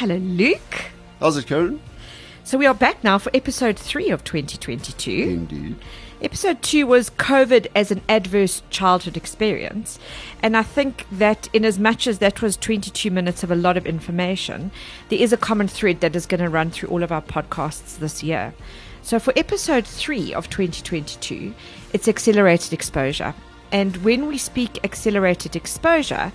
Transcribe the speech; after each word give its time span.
Hello, 0.00 0.16
Luke. 0.16 0.92
How's 1.18 1.36
it, 1.36 1.46
going? 1.46 1.78
So 2.42 2.56
we 2.56 2.64
are 2.64 2.72
back 2.72 3.04
now 3.04 3.18
for 3.18 3.30
episode 3.34 3.78
three 3.78 4.08
of 4.08 4.24
2022. 4.24 5.10
Indeed. 5.10 5.76
Episode 6.22 6.62
two 6.62 6.86
was 6.86 7.10
COVID 7.10 7.66
as 7.76 7.90
an 7.90 8.00
adverse 8.08 8.62
childhood 8.70 9.18
experience. 9.18 9.98
And 10.42 10.56
I 10.56 10.62
think 10.62 11.04
that, 11.12 11.50
in 11.52 11.66
as 11.66 11.78
much 11.78 12.06
as 12.06 12.18
that 12.20 12.40
was 12.40 12.56
22 12.56 13.10
minutes 13.10 13.42
of 13.42 13.50
a 13.50 13.54
lot 13.54 13.76
of 13.76 13.84
information, 13.86 14.70
there 15.10 15.18
is 15.18 15.34
a 15.34 15.36
common 15.36 15.68
thread 15.68 16.00
that 16.00 16.16
is 16.16 16.24
going 16.24 16.40
to 16.40 16.48
run 16.48 16.70
through 16.70 16.88
all 16.88 17.02
of 17.02 17.12
our 17.12 17.20
podcasts 17.20 17.98
this 17.98 18.22
year. 18.22 18.54
So, 19.02 19.18
for 19.18 19.34
episode 19.36 19.86
three 19.86 20.32
of 20.32 20.48
2022, 20.48 21.52
it's 21.92 22.08
accelerated 22.08 22.72
exposure. 22.72 23.34
And 23.70 23.98
when 23.98 24.28
we 24.28 24.38
speak 24.38 24.82
accelerated 24.82 25.56
exposure, 25.56 26.32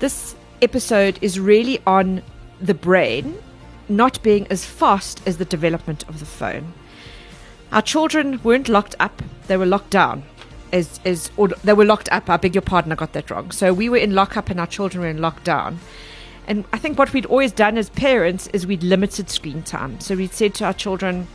this 0.00 0.36
episode 0.60 1.18
is 1.22 1.40
really 1.40 1.80
on 1.86 2.22
the 2.60 2.74
brain 2.74 3.38
not 3.88 4.22
being 4.22 4.46
as 4.48 4.64
fast 4.64 5.20
as 5.26 5.38
the 5.38 5.44
development 5.44 6.08
of 6.08 6.20
the 6.20 6.26
phone. 6.26 6.72
Our 7.72 7.82
children 7.82 8.40
weren't 8.42 8.68
locked 8.68 8.94
up, 9.00 9.22
they 9.46 9.56
were 9.56 9.66
locked 9.66 9.90
down. 9.90 10.24
As, 10.72 11.00
as 11.04 11.32
or 11.36 11.48
they 11.48 11.72
were 11.72 11.84
locked 11.84 12.08
up. 12.12 12.30
I 12.30 12.36
beg 12.36 12.54
your 12.54 12.62
pardon, 12.62 12.92
I 12.92 12.94
got 12.94 13.12
that 13.14 13.28
wrong. 13.28 13.50
So 13.50 13.74
we 13.74 13.88
were 13.88 13.96
in 13.96 14.14
lockup 14.14 14.50
and 14.50 14.60
our 14.60 14.68
children 14.68 15.02
were 15.02 15.08
in 15.08 15.18
lockdown. 15.18 15.78
And 16.46 16.64
I 16.72 16.78
think 16.78 16.96
what 16.96 17.12
we'd 17.12 17.26
always 17.26 17.50
done 17.50 17.76
as 17.76 17.90
parents 17.90 18.46
is 18.52 18.68
we'd 18.68 18.84
limited 18.84 19.30
screen 19.30 19.64
time. 19.64 19.98
So 19.98 20.14
we'd 20.14 20.32
said 20.32 20.54
to 20.54 20.66
our 20.66 20.72
children, 20.72 21.26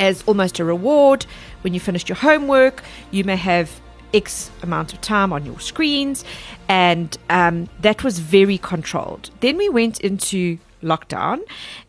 as 0.00 0.24
almost 0.26 0.58
a 0.58 0.64
reward, 0.64 1.26
when 1.60 1.74
you 1.74 1.80
finished 1.80 2.08
your 2.08 2.16
homework, 2.16 2.82
you 3.12 3.22
may 3.22 3.36
have 3.36 3.80
X 4.14 4.50
amount 4.62 4.92
of 4.92 5.00
time 5.00 5.32
on 5.32 5.44
your 5.44 5.60
screens. 5.60 6.24
And 6.68 7.16
um, 7.30 7.68
that 7.80 8.04
was 8.04 8.18
very 8.18 8.58
controlled. 8.58 9.30
Then 9.40 9.56
we 9.56 9.68
went 9.68 10.00
into 10.00 10.58
lockdown, 10.82 11.40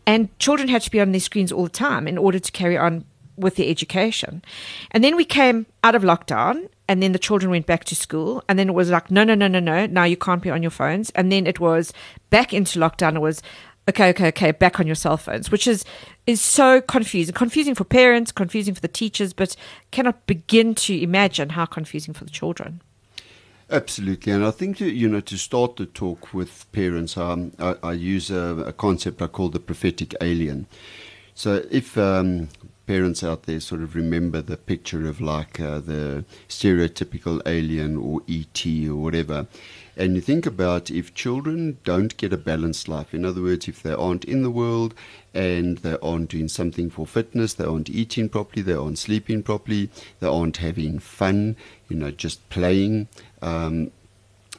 and 0.06 0.36
children 0.38 0.68
had 0.68 0.82
to 0.82 0.90
be 0.90 1.00
on 1.00 1.12
their 1.12 1.20
screens 1.20 1.52
all 1.52 1.64
the 1.64 1.70
time 1.70 2.08
in 2.08 2.18
order 2.18 2.38
to 2.38 2.52
carry 2.52 2.76
on 2.76 3.04
with 3.36 3.56
their 3.56 3.68
education. 3.68 4.42
And 4.90 5.04
then 5.04 5.16
we 5.16 5.24
came 5.24 5.66
out 5.84 5.94
of 5.94 6.02
lockdown 6.02 6.68
and 6.88 7.02
then 7.02 7.12
the 7.12 7.18
children 7.18 7.50
went 7.50 7.66
back 7.66 7.84
to 7.84 7.94
school 7.94 8.42
and 8.48 8.58
then 8.58 8.68
it 8.68 8.74
was 8.74 8.90
like 8.90 9.10
no 9.10 9.22
no 9.22 9.34
no 9.34 9.46
no 9.46 9.60
no 9.60 9.86
now 9.86 10.04
you 10.04 10.16
can't 10.16 10.42
be 10.42 10.50
on 10.50 10.62
your 10.62 10.70
phones 10.70 11.10
and 11.10 11.30
then 11.30 11.46
it 11.46 11.60
was 11.60 11.92
back 12.30 12.52
into 12.52 12.78
lockdown 12.78 13.14
it 13.14 13.20
was 13.20 13.42
okay 13.88 14.10
okay 14.10 14.28
okay 14.28 14.52
back 14.52 14.78
on 14.78 14.86
your 14.86 14.94
cell 14.94 15.16
phones 15.16 15.50
which 15.50 15.66
is 15.66 15.84
is 16.28 16.42
so 16.42 16.82
confusing. 16.82 17.34
Confusing 17.34 17.74
for 17.74 17.84
parents 17.84 18.30
confusing 18.30 18.74
for 18.74 18.82
the 18.82 18.88
teachers 18.88 19.32
but 19.32 19.56
cannot 19.90 20.26
begin 20.26 20.74
to 20.74 21.00
imagine 21.00 21.50
how 21.50 21.64
confusing 21.64 22.12
for 22.12 22.24
the 22.24 22.30
children. 22.30 22.82
Absolutely, 23.70 24.32
and 24.32 24.44
I 24.44 24.50
think 24.50 24.78
to, 24.78 24.90
you 24.90 25.08
know 25.08 25.20
to 25.20 25.36
start 25.36 25.76
the 25.76 25.86
talk 25.86 26.32
with 26.32 26.70
parents, 26.72 27.16
um, 27.16 27.52
I, 27.58 27.76
I, 27.82 27.92
use 27.92 28.30
a, 28.30 28.64
a, 28.66 28.72
concept 28.72 29.20
I 29.20 29.26
call 29.26 29.50
the 29.50 29.60
prophetic 29.60 30.14
alien. 30.22 30.66
So 31.34 31.64
if 31.70 31.96
um, 31.98 32.48
parents 32.88 33.22
out 33.22 33.42
there 33.42 33.60
sort 33.60 33.82
of 33.82 33.94
remember 33.94 34.40
the 34.40 34.56
picture 34.56 35.06
of 35.06 35.20
like 35.20 35.60
uh, 35.60 35.78
the 35.78 36.24
stereotypical 36.48 37.42
alien 37.44 37.98
or 37.98 38.22
ET 38.26 38.64
or 38.88 38.96
whatever. 38.96 39.46
And 39.94 40.14
you 40.14 40.22
think 40.22 40.46
about 40.46 40.90
if 40.90 41.12
children 41.12 41.76
don't 41.84 42.16
get 42.16 42.32
a 42.32 42.38
balanced 42.38 42.88
life, 42.88 43.12
in 43.12 43.26
other 43.26 43.42
words, 43.42 43.68
if 43.68 43.82
they 43.82 43.92
aren't 43.92 44.24
in 44.24 44.42
the 44.42 44.50
world 44.50 44.94
and 45.34 45.76
they 45.78 45.98
aren't 46.02 46.30
doing 46.30 46.48
something 46.48 46.88
for 46.88 47.06
fitness, 47.06 47.52
they 47.52 47.66
aren't 47.66 47.90
eating 47.90 48.30
properly, 48.30 48.62
they 48.62 48.72
aren't 48.72 48.98
sleeping 48.98 49.42
properly, 49.42 49.90
they 50.20 50.26
aren't 50.26 50.56
having 50.56 50.98
fun, 50.98 51.56
you 51.90 51.96
know, 51.96 52.10
just 52.10 52.48
playing, 52.48 53.08
um, 53.42 53.90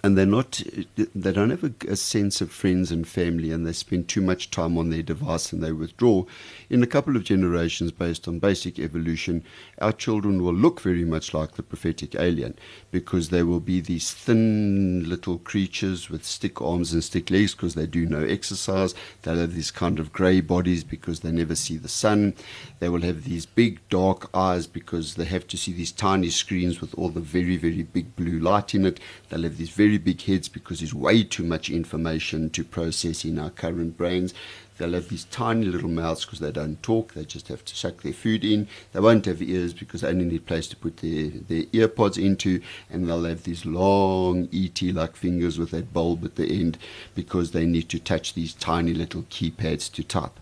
and 0.04 0.18
they're 0.18 0.26
not 0.26 0.62
they 0.96 1.32
don't 1.32 1.50
have 1.50 1.64
a, 1.64 1.74
a, 1.88 1.96
sense 1.96 2.42
of 2.42 2.52
friends 2.52 2.92
and 2.92 3.08
family 3.08 3.52
and 3.52 3.66
they 3.66 3.74
spend 3.74 4.08
too 4.08 4.22
much 4.22 4.50
time 4.50 4.78
on 4.78 4.90
their 4.90 5.02
device 5.02 5.52
and 5.52 5.62
they 5.62 5.72
withdraw 5.72 6.24
in 6.70 6.84
a 6.84 6.88
couple 6.88 7.16
of 7.16 7.23
generations 7.23 7.92
based 7.92 8.28
on 8.28 8.39
basic 8.39 8.80
evolution 8.80 9.44
our 9.80 9.92
children 9.92 10.44
will 10.44 10.53
look 10.53 10.81
very 10.81 11.06
much 11.06 11.34
like 11.34 11.53
the 11.53 11.64
prophetic 11.64 12.16
alien 12.16 12.55
because 12.92 13.30
they 13.30 13.44
will 13.44 13.60
be 13.60 13.80
these 13.82 14.11
thin 14.11 15.08
little 15.08 15.38
creatures 15.39 16.10
with 16.10 16.26
stick 16.26 16.61
arms 16.61 16.94
and 16.94 17.04
stick 17.04 17.30
legs 17.30 17.54
because 17.54 17.76
they 17.76 17.86
do 17.86 18.05
no 18.05 18.23
exercise. 18.23 18.94
They'll 19.21 19.38
have 19.38 19.55
these 19.55 19.71
kind 19.71 19.99
of 19.99 20.11
grey 20.11 20.42
bodies 20.42 20.83
because 20.83 21.21
they 21.21 21.32
never 21.32 21.55
see 21.55 21.77
the 21.77 21.88
sun. 21.88 22.33
They 22.80 22.89
will 22.89 23.02
have 23.02 23.23
these 23.23 23.45
big 23.45 23.80
dark 23.89 24.30
eyes 24.33 24.67
because 24.67 25.15
they 25.15 25.26
have 25.26 25.48
to 25.48 25.58
see 25.58 25.71
these 25.71 25.92
tiny 25.92 26.30
screens 26.30 26.82
with 26.82 26.94
all 26.95 27.10
the 27.10 27.20
very 27.20 27.58
very 27.58 27.83
big 27.83 28.15
blue 28.15 28.39
light 28.39 28.76
in 28.76 28.86
it. 28.86 28.99
They'll 29.30 29.44
have 29.44 29.58
these 29.58 29.70
very 29.70 29.98
big 29.98 30.21
heads 30.21 30.49
because 30.49 30.80
there's 30.80 30.94
way 30.94 31.23
too 31.23 31.44
much 31.44 31.70
information 31.70 32.49
to 32.52 32.64
process 32.64 33.26
in 33.26 33.39
our 33.39 33.49
current 33.49 33.98
brains. 33.98 34.33
They'll 34.80 34.94
have 34.94 35.10
these 35.10 35.26
tiny 35.26 35.66
little 35.66 35.90
mouths 35.90 36.23
because 36.23 36.40
they 36.40 36.54
don't 36.54 36.82
talk. 36.82 37.14
They 37.14 37.26
just 37.26 37.50
have 37.50 37.66
to 37.66 37.76
suck 37.76 38.02
their 38.02 38.14
food 38.14 38.45
in. 38.45 38.70
They 38.94 39.02
won't 39.02 39.26
have 39.26 39.42
ears 39.42 39.73
because 39.73 40.02
they 40.02 40.08
only 40.08 40.23
need 40.23 40.45
place 40.45 40.67
to 40.70 40.78
put 40.78 40.98
their, 40.98 41.30
their 41.30 41.66
ear 41.73 41.90
pods 41.90 42.17
into. 42.17 42.62
And 42.89 43.08
they'll 43.08 43.26
have 43.26 43.44
these 43.44 43.66
long 43.66 44.48
ET 44.54 44.82
like 44.82 45.18
fingers 45.18 45.60
with 45.60 45.72
that 45.72 45.94
bulb 45.94 46.23
at 46.23 46.38
the 46.38 46.45
end 46.45 46.78
because 47.14 47.52
they 47.52 47.66
need 47.66 47.89
to 47.89 48.00
touch 48.00 48.34
these 48.34 48.54
tiny 48.54 48.94
little 48.94 49.23
keypads 49.23 49.92
to 49.92 50.04
type. 50.04 50.39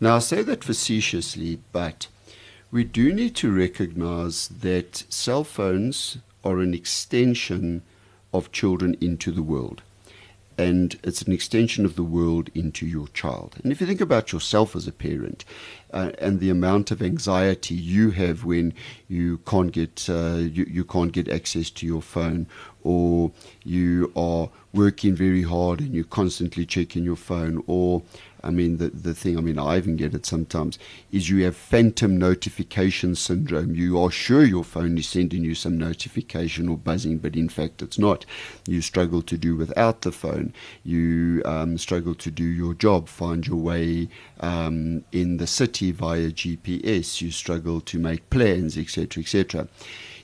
Now, 0.00 0.16
I 0.16 0.18
say 0.18 0.42
that 0.42 0.64
facetiously, 0.64 1.60
but 1.70 2.08
we 2.72 2.82
do 2.82 3.14
need 3.14 3.36
to 3.36 3.52
recognize 3.52 4.48
that 4.48 5.04
cell 5.08 5.44
phones 5.44 6.18
are 6.44 6.58
an 6.58 6.74
extension 6.74 7.82
of 8.32 8.50
children 8.50 8.96
into 9.00 9.30
the 9.30 9.42
world. 9.42 9.82
And 10.58 10.98
it's 11.04 11.22
an 11.22 11.32
extension 11.32 11.84
of 11.84 11.94
the 11.94 12.02
world 12.02 12.50
into 12.52 12.84
your 12.84 13.06
child. 13.08 13.54
And 13.62 13.70
if 13.70 13.80
you 13.80 13.86
think 13.86 14.00
about 14.00 14.32
yourself 14.32 14.74
as 14.74 14.88
a 14.88 14.92
parent 14.92 15.44
uh, 15.92 16.10
and 16.18 16.40
the 16.40 16.50
amount 16.50 16.90
of 16.90 17.00
anxiety 17.00 17.76
you 17.76 18.10
have 18.10 18.44
when 18.44 18.74
you 19.06 19.38
can't 19.46 19.70
get 19.70 20.10
uh, 20.10 20.34
you, 20.34 20.66
you 20.68 20.84
can't 20.84 21.12
get 21.12 21.28
access 21.28 21.70
to 21.70 21.86
your 21.86 22.02
phone, 22.02 22.48
or 22.82 23.30
you 23.64 24.12
are 24.16 24.50
working 24.72 25.14
very 25.14 25.42
hard 25.42 25.78
and 25.80 25.94
you're 25.94 26.04
constantly 26.04 26.66
checking 26.66 27.04
your 27.04 27.16
phone, 27.16 27.62
or 27.68 28.02
I 28.42 28.50
mean, 28.50 28.78
the, 28.78 28.88
the 28.88 29.14
thing, 29.14 29.36
I 29.36 29.40
mean, 29.40 29.58
I 29.58 29.76
even 29.76 29.96
get 29.96 30.14
it 30.14 30.26
sometimes, 30.26 30.78
is 31.10 31.28
you 31.28 31.44
have 31.44 31.56
phantom 31.56 32.16
notification 32.18 33.14
syndrome. 33.14 33.74
You 33.74 34.00
are 34.02 34.10
sure 34.10 34.44
your 34.44 34.64
phone 34.64 34.96
is 34.98 35.08
sending 35.08 35.44
you 35.44 35.54
some 35.54 35.76
notification 35.76 36.68
or 36.68 36.76
buzzing, 36.76 37.18
but 37.18 37.36
in 37.36 37.48
fact 37.48 37.82
it's 37.82 37.98
not. 37.98 38.24
You 38.66 38.80
struggle 38.80 39.22
to 39.22 39.36
do 39.36 39.56
without 39.56 40.02
the 40.02 40.12
phone. 40.12 40.52
You 40.84 41.42
um, 41.44 41.78
struggle 41.78 42.14
to 42.16 42.30
do 42.30 42.44
your 42.44 42.74
job, 42.74 43.08
find 43.08 43.46
your 43.46 43.56
way 43.56 44.08
um, 44.40 45.04
in 45.12 45.38
the 45.38 45.46
city 45.46 45.90
via 45.90 46.30
GPS. 46.30 47.20
You 47.20 47.30
struggle 47.30 47.80
to 47.82 47.98
make 47.98 48.30
plans, 48.30 48.78
etc., 48.78 49.22
etc. 49.22 49.68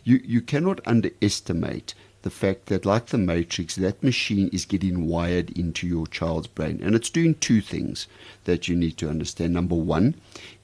You, 0.05 0.21
you 0.25 0.41
cannot 0.41 0.81
underestimate 0.87 1.95
the 2.25 2.31
fact 2.31 2.67
that, 2.67 2.87
like 2.87 3.07
the 3.07 3.19
Matrix, 3.19 3.77
that 3.77 4.03
machine 4.03 4.49
is 4.49 4.65
getting 4.65 5.07
wired 5.07 5.51
into 5.51 5.87
your 5.87 6.07
child's 6.07 6.47
brain. 6.47 6.81
And 6.83 6.95
it's 6.95 7.11
doing 7.11 7.35
two 7.35 7.61
things 7.61 8.07
that 8.45 8.67
you 8.67 8.75
need 8.75 8.97
to 8.97 9.11
understand. 9.11 9.53
Number 9.53 9.75
one, 9.75 10.15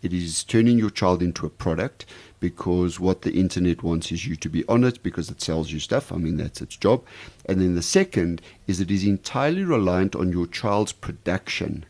it 0.01 0.15
is 0.15 0.43
turning 0.43 0.79
your 0.79 0.89
child 0.89 1.23
into 1.23 1.45
a 1.45 1.51
product 1.51 2.07
because 2.41 2.99
what 2.99 3.21
the 3.21 3.39
internet 3.39 3.83
wants 3.83 4.11
is 4.11 4.27
you 4.27 4.37
to 4.37 4.49
be 4.49 4.67
on 4.69 4.85
it 4.85 5.03
because 5.03 5.29
it 5.29 5.43
sells 5.43 5.71
you 5.71 5.81
stuff. 5.81 6.11
I 6.11 6.17
mean, 6.17 6.39
that's 6.39 6.63
its 6.63 6.77
job. 6.77 7.05
And 7.45 7.61
then 7.61 7.75
the 7.75 7.83
second 7.83 8.41
is 8.67 8.81
it 8.81 8.91
is 8.91 9.05
entirely 9.05 9.63
reliant 9.63 10.17
on 10.17 10.33
your 10.33 10.47
child's 10.47 10.93
production. 10.93 11.85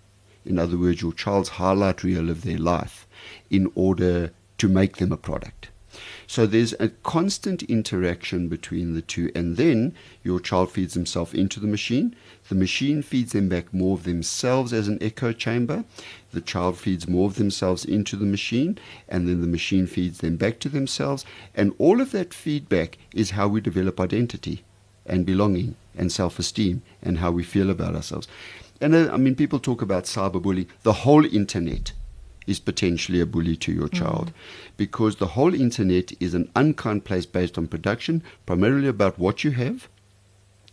In 0.45 0.59
other 0.59 0.77
words, 0.77 1.01
your 1.01 1.13
child's 1.13 1.51
highlight 1.51 2.03
reel 2.03 2.29
of 2.29 2.43
their 2.43 2.59
life 2.59 3.07
in 3.51 3.71
order 3.77 4.33
to 4.59 4.69
make 4.69 4.97
them 4.97 5.13
a 5.13 5.17
product. 5.17 5.69
So 6.31 6.47
there's 6.47 6.75
a 6.79 6.91
constant 6.91 7.65
interaction 7.65 8.47
between 8.47 8.95
the 8.95 9.03
two. 9.03 9.33
And 9.35 9.57
then 9.57 9.97
your 10.23 10.39
child 10.39 10.71
feeds 10.71 10.95
himself 10.95 11.35
into 11.35 11.59
the 11.59 11.67
machine. 11.67 12.15
The 12.49 12.55
machine 12.55 13.03
feeds 13.03 13.33
them 13.33 13.49
back 13.49 13.75
more 13.75 13.97
of 13.97 14.05
themselves 14.05 14.73
as 14.73 14.87
an 14.87 14.99
echo 15.03 15.33
chamber. 15.33 15.83
The 16.31 16.41
child 16.41 16.79
feeds 16.79 17.09
more 17.09 17.27
of 17.27 17.35
themselves 17.35 17.85
into 17.85 18.15
the 18.15 18.27
machine. 18.27 18.79
And 19.09 19.27
then 19.27 19.41
the 19.41 19.49
machine 19.49 19.89
feeds 19.89 20.21
them 20.21 20.37
back 20.37 20.61
to 20.61 20.69
themselves. 20.69 21.25
And 21.53 21.75
all 21.79 22.01
of 22.01 22.13
that 22.13 22.33
feedback 22.33 22.97
is 23.13 23.31
how 23.31 23.49
we 23.49 23.61
develop 23.61 23.99
identity 23.99 24.63
and 25.07 25.27
belonging 25.27 25.75
and 25.99 26.13
self 26.13 26.39
esteem 26.39 26.83
and 27.03 27.19
how 27.19 27.33
we 27.33 27.43
feel 27.43 27.71
about 27.71 27.97
ourselves. 27.97 28.29
And 28.81 28.95
uh, 28.95 29.11
I 29.13 29.17
mean, 29.17 29.35
people 29.35 29.59
talk 29.59 29.83
about 29.83 30.05
cyberbullying. 30.05 30.69
The 30.85 31.03
whole 31.03 31.27
internet 31.27 31.91
is 32.47 32.61
potentially 32.61 33.21
a 33.21 33.27
bully 33.27 33.57
to 33.57 33.73
your 33.73 33.89
child 33.89 34.29
mm. 34.29 34.33
because 34.77 35.17
the 35.17 35.29
whole 35.29 35.55
internet 35.55 36.13
is 36.21 36.35
an 36.35 36.51
unkind 36.57 37.05
place 37.05 37.27
based 37.27 37.59
on 37.59 37.67
production, 37.67 38.23
primarily 38.47 38.89
about 38.89 39.19
what 39.19 39.45
you 39.45 39.51
have, 39.53 39.89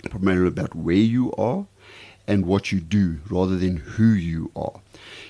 primarily 0.09 0.47
about 0.47 0.75
where 0.75 0.95
you 0.95 1.31
are, 1.33 1.65
and 2.27 2.45
what 2.45 2.71
you 2.71 2.79
do 2.79 3.19
rather 3.29 3.55
than 3.55 3.77
who 3.77 4.07
you 4.07 4.51
are. 4.55 4.81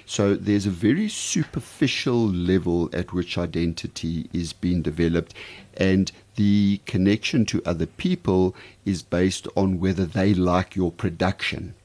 So 0.05 0.35
there's 0.35 0.65
a 0.65 0.71
very 0.71 1.09
superficial 1.09 2.27
level 2.27 2.89
at 2.91 3.13
which 3.13 3.37
identity 3.37 4.29
is 4.33 4.53
being 4.53 4.81
developed, 4.81 5.33
and 5.75 6.11
the 6.35 6.81
connection 6.85 7.45
to 7.47 7.61
other 7.65 7.85
people 7.85 8.55
is 8.85 9.03
based 9.03 9.47
on 9.55 9.79
whether 9.79 10.05
they 10.05 10.33
like 10.33 10.75
your 10.75 10.91
production 10.91 11.75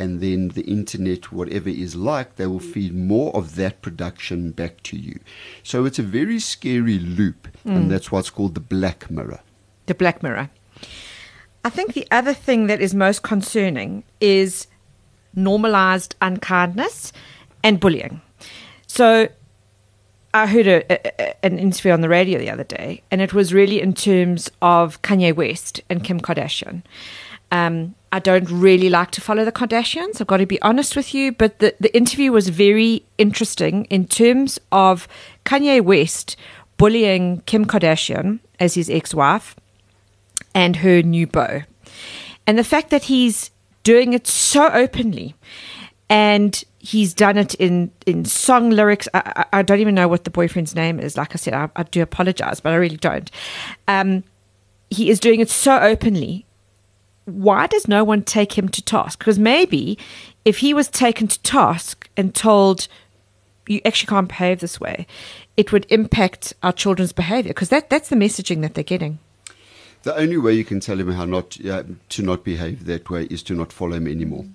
and 0.00 0.20
then 0.20 0.48
the 0.48 0.62
internet, 0.62 1.30
whatever 1.30 1.68
is 1.68 1.94
like, 1.94 2.28
they 2.36 2.46
will 2.46 2.58
feed 2.74 2.94
more 2.94 3.30
of 3.36 3.54
that 3.56 3.74
production 3.82 4.50
back 4.60 4.82
to 4.84 4.96
you. 4.96 5.16
So 5.62 5.84
it's 5.84 5.98
a 5.98 6.02
very 6.18 6.40
scary 6.40 6.98
loop, 6.98 7.40
Mm. 7.66 7.76
and 7.76 7.90
that's 7.90 8.10
what's 8.12 8.30
called 8.30 8.54
the 8.54 8.60
black 8.76 9.10
mirror. 9.10 9.40
the 9.86 9.94
Black 9.94 10.22
Mirror. 10.22 10.48
I 11.64 11.70
think 11.76 11.92
the 11.94 12.06
other 12.10 12.32
thing 12.46 12.68
that 12.68 12.80
is 12.80 12.94
most 12.94 13.22
concerning 13.22 14.04
is 14.20 14.66
normalized 15.34 16.14
unkindness 16.22 17.12
and 17.64 17.78
bullying. 17.80 18.20
So 18.86 19.28
I 20.32 20.46
heard 20.46 20.66
a, 20.68 20.78
a, 20.92 21.44
an 21.44 21.58
interview 21.58 21.92
on 21.92 22.02
the 22.02 22.08
radio 22.08 22.38
the 22.38 22.50
other 22.50 22.64
day, 22.64 23.02
and 23.10 23.20
it 23.20 23.34
was 23.34 23.52
really 23.52 23.80
in 23.80 23.92
terms 23.94 24.48
of 24.62 25.02
Kanye 25.02 25.34
West 25.34 25.80
and 25.90 26.04
Kim 26.04 26.20
Kardashian. 26.20 26.82
Um, 27.50 27.94
I 28.12 28.18
don't 28.18 28.50
really 28.50 28.90
like 28.90 29.12
to 29.12 29.20
follow 29.20 29.44
the 29.44 29.52
Kardashians. 29.52 30.20
I've 30.20 30.26
got 30.26 30.38
to 30.38 30.46
be 30.46 30.60
honest 30.62 30.96
with 30.96 31.14
you, 31.14 31.32
but 31.32 31.60
the, 31.60 31.74
the 31.78 31.94
interview 31.96 32.32
was 32.32 32.48
very 32.48 33.04
interesting 33.18 33.84
in 33.84 34.06
terms 34.06 34.58
of 34.72 35.06
Kanye 35.44 35.80
West 35.80 36.36
bullying 36.76 37.42
Kim 37.46 37.64
Kardashian 37.66 38.40
as 38.58 38.74
his 38.74 38.90
ex 38.90 39.14
wife 39.14 39.54
and 40.54 40.76
her 40.76 41.02
new 41.02 41.26
beau. 41.26 41.62
And 42.46 42.58
the 42.58 42.64
fact 42.64 42.90
that 42.90 43.04
he's 43.04 43.50
doing 43.82 44.12
it 44.12 44.26
so 44.26 44.68
openly 44.72 45.34
and 46.08 46.64
he's 46.80 47.14
done 47.14 47.38
it 47.38 47.54
in, 47.54 47.90
in 48.06 48.24
song 48.24 48.70
lyrics. 48.70 49.08
I, 49.14 49.44
I, 49.52 49.58
I 49.58 49.62
don't 49.62 49.80
even 49.80 49.94
know 49.94 50.08
what 50.08 50.24
the 50.24 50.30
boyfriend's 50.30 50.74
name 50.74 50.98
is. 50.98 51.16
Like 51.16 51.34
I 51.34 51.36
said, 51.36 51.54
I, 51.54 51.68
I 51.76 51.84
do 51.84 52.02
apologize, 52.02 52.60
but 52.60 52.72
I 52.72 52.76
really 52.76 52.96
don't. 52.96 53.30
Um, 53.86 54.24
he 54.90 55.10
is 55.10 55.20
doing 55.20 55.40
it 55.40 55.50
so 55.50 55.78
openly. 55.78 56.46
Why 57.24 57.66
does 57.66 57.86
no 57.86 58.02
one 58.04 58.22
take 58.22 58.56
him 58.56 58.68
to 58.68 58.82
task? 58.82 59.18
Because 59.18 59.38
maybe 59.38 59.98
if 60.44 60.58
he 60.58 60.74
was 60.74 60.88
taken 60.88 61.28
to 61.28 61.40
task 61.42 62.08
and 62.16 62.34
told, 62.34 62.88
you 63.66 63.80
actually 63.84 64.08
can't 64.08 64.28
behave 64.28 64.60
this 64.60 64.80
way, 64.80 65.06
it 65.56 65.72
would 65.72 65.86
impact 65.90 66.54
our 66.62 66.72
children's 66.72 67.12
behavior 67.12 67.50
because 67.50 67.68
that, 67.68 67.90
that's 67.90 68.08
the 68.08 68.16
messaging 68.16 68.62
that 68.62 68.74
they're 68.74 68.84
getting. 68.84 69.18
The 70.02 70.16
only 70.16 70.38
way 70.38 70.54
you 70.54 70.64
can 70.64 70.80
tell 70.80 70.98
him 70.98 71.12
how 71.12 71.26
not 71.26 71.62
uh, 71.64 71.82
to 72.08 72.22
not 72.22 72.42
behave 72.42 72.86
that 72.86 73.10
way 73.10 73.24
is 73.24 73.42
to 73.44 73.54
not 73.54 73.70
follow 73.70 73.96
him 73.96 74.08
anymore. 74.08 74.46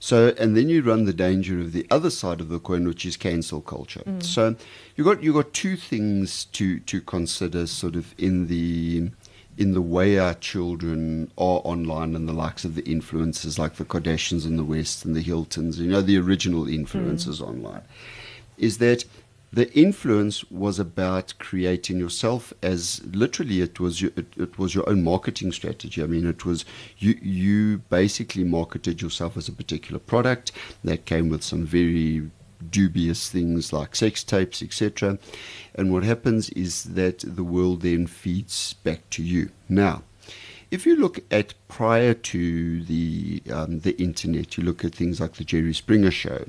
So, 0.00 0.34
and 0.38 0.56
then 0.56 0.68
you 0.70 0.82
run 0.82 1.04
the 1.04 1.12
danger 1.12 1.60
of 1.60 1.72
the 1.72 1.86
other 1.90 2.08
side 2.08 2.40
of 2.40 2.48
the 2.48 2.58
coin, 2.58 2.86
which 2.86 3.04
is 3.04 3.16
cancel 3.16 3.60
culture. 3.60 4.02
So, 4.20 4.56
you 4.94 5.04
got 5.04 5.22
you 5.22 5.34
got 5.34 5.52
two 5.52 5.76
things 5.76 6.46
to 6.46 6.80
to 6.80 7.00
consider, 7.02 7.66
sort 7.66 7.94
of 7.94 8.14
in 8.16 8.46
the 8.46 9.10
in 9.58 9.72
the 9.72 9.80
way 9.80 10.18
our 10.18 10.34
children 10.34 11.30
are 11.38 11.60
online 11.64 12.14
and 12.14 12.28
the 12.28 12.32
likes 12.32 12.64
of 12.64 12.74
the 12.74 12.82
influencers 12.82 13.58
like 13.58 13.76
the 13.76 13.84
Kardashians 13.84 14.46
in 14.46 14.56
the 14.56 14.64
West 14.64 15.04
and 15.04 15.16
the 15.16 15.22
Hiltons, 15.22 15.78
you 15.78 15.90
know, 15.90 16.02
the 16.02 16.18
original 16.18 16.64
influencers 16.64 17.40
mm. 17.40 17.48
online, 17.48 17.82
is 18.58 18.78
that 18.78 19.04
the 19.52 19.72
influence 19.72 20.44
was 20.50 20.78
about 20.78 21.32
creating 21.38 21.98
yourself 21.98 22.52
as 22.62 23.02
literally 23.06 23.62
it 23.62 23.80
was 23.80 24.02
your, 24.02 24.10
it, 24.16 24.26
it 24.36 24.58
was 24.58 24.74
your 24.74 24.86
own 24.88 25.02
marketing 25.02 25.52
strategy. 25.52 26.02
I 26.02 26.06
mean, 26.06 26.26
it 26.26 26.44
was 26.44 26.64
you 26.98 27.18
you 27.22 27.78
basically 27.88 28.44
marketed 28.44 29.00
yourself 29.00 29.36
as 29.36 29.48
a 29.48 29.52
particular 29.52 29.98
product 29.98 30.52
that 30.84 31.06
came 31.06 31.30
with 31.30 31.42
some 31.42 31.64
very 31.64 32.30
dubious 32.70 33.30
things 33.30 33.72
like 33.72 33.96
sex 33.96 34.24
tapes, 34.24 34.62
etc. 34.62 35.18
And 35.74 35.92
what 35.92 36.02
happens 36.02 36.50
is 36.50 36.84
that 36.84 37.18
the 37.20 37.44
world 37.44 37.82
then 37.82 38.06
feeds 38.06 38.72
back 38.72 39.08
to 39.10 39.22
you. 39.22 39.50
Now, 39.68 40.02
if 40.70 40.84
you 40.84 40.96
look 40.96 41.20
at 41.30 41.54
prior 41.68 42.12
to 42.12 42.82
the 42.82 43.42
um, 43.52 43.80
the 43.80 43.96
internet, 44.02 44.56
you 44.56 44.64
look 44.64 44.84
at 44.84 44.94
things 44.94 45.20
like 45.20 45.34
the 45.34 45.44
Jerry 45.44 45.72
Springer 45.72 46.10
show. 46.10 46.44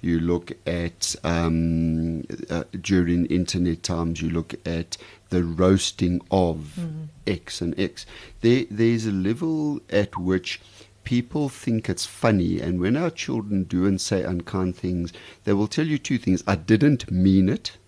You 0.00 0.20
look 0.20 0.52
at 0.64 1.16
um, 1.24 2.22
uh, 2.48 2.64
during 2.80 3.26
internet 3.26 3.82
times. 3.82 4.22
You 4.22 4.30
look 4.30 4.54
at 4.64 4.96
the 5.30 5.42
roasting 5.42 6.20
of 6.30 6.78
X 7.26 7.60
and 7.60 7.78
X. 7.78 8.06
There, 8.42 8.64
there's 8.70 9.06
a 9.06 9.12
level 9.12 9.80
at 9.90 10.16
which 10.16 10.60
people 11.08 11.48
think 11.48 11.88
it's 11.88 12.04
funny, 12.04 12.60
and 12.60 12.78
when 12.78 12.94
our 12.94 13.08
children 13.08 13.64
do 13.64 13.86
and 13.86 13.98
say 13.98 14.22
unkind 14.22 14.76
things, 14.76 15.10
they 15.44 15.54
will 15.54 15.66
tell 15.66 15.86
you 15.86 15.96
two 15.96 16.18
things: 16.18 16.44
I 16.46 16.54
didn't 16.54 17.10
mean 17.10 17.48
it 17.48 17.78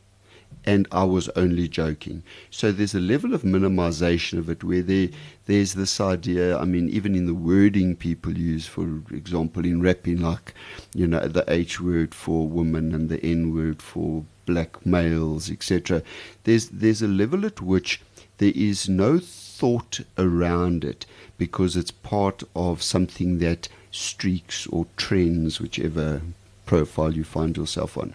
and 0.64 0.88
I 0.90 1.05
was 1.05 1.28
only 1.31 1.69
joking. 1.69 2.22
So 2.50 2.72
there's 2.72 2.94
a 2.94 3.00
level 3.00 3.34
of 3.34 3.43
minimization 3.43 4.38
of 4.38 4.49
it 4.49 4.64
where 4.64 4.81
there, 4.81 5.08
there's 5.44 5.75
this 5.75 6.00
idea, 6.00 6.56
I 6.56 6.64
mean, 6.64 6.88
even 6.88 7.14
in 7.14 7.26
the 7.26 7.34
wording 7.34 7.94
people 7.94 8.38
use, 8.38 8.67
for 8.67 8.87
example, 9.11 9.67
in 9.67 9.82
rapping, 9.82 10.22
like, 10.22 10.55
you 10.94 11.06
know, 11.06 11.20
the 11.20 11.44
H 11.46 11.78
word 11.81 12.14
for 12.14 12.49
woman 12.49 12.94
and 12.94 13.11
the 13.11 13.22
N 13.25 13.55
word 13.55 13.82
for 13.82 14.25
black 14.46 14.84
males, 14.87 15.50
etc. 15.50 16.02
There's, 16.44 16.69
there's 16.69 17.02
a 17.02 17.08
level 17.08 17.44
at 17.44 17.61
which 17.61 18.00
there 18.38 18.52
is 18.55 18.88
no 18.88 19.19
thought 19.60 20.00
around 20.16 20.84
it 20.84 21.04
because 21.36 21.76
it's 21.76 21.90
part 21.90 22.42
of 22.56 22.82
something 22.82 23.38
that 23.40 23.68
streaks 23.90 24.66
or 24.68 24.86
trends, 24.96 25.60
whichever 25.60 26.22
profile 26.64 27.12
you 27.12 27.24
find 27.24 27.58
yourself 27.58 27.98
on. 27.98 28.14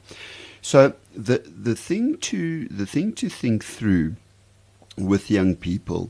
So 0.62 0.94
the 1.16 1.38
the 1.68 1.76
thing 1.76 2.18
to 2.30 2.68
the 2.68 2.88
thing 2.88 3.14
to 3.22 3.30
think 3.30 3.64
through 3.64 4.16
with 4.98 5.30
young 5.30 5.56
people 5.56 6.10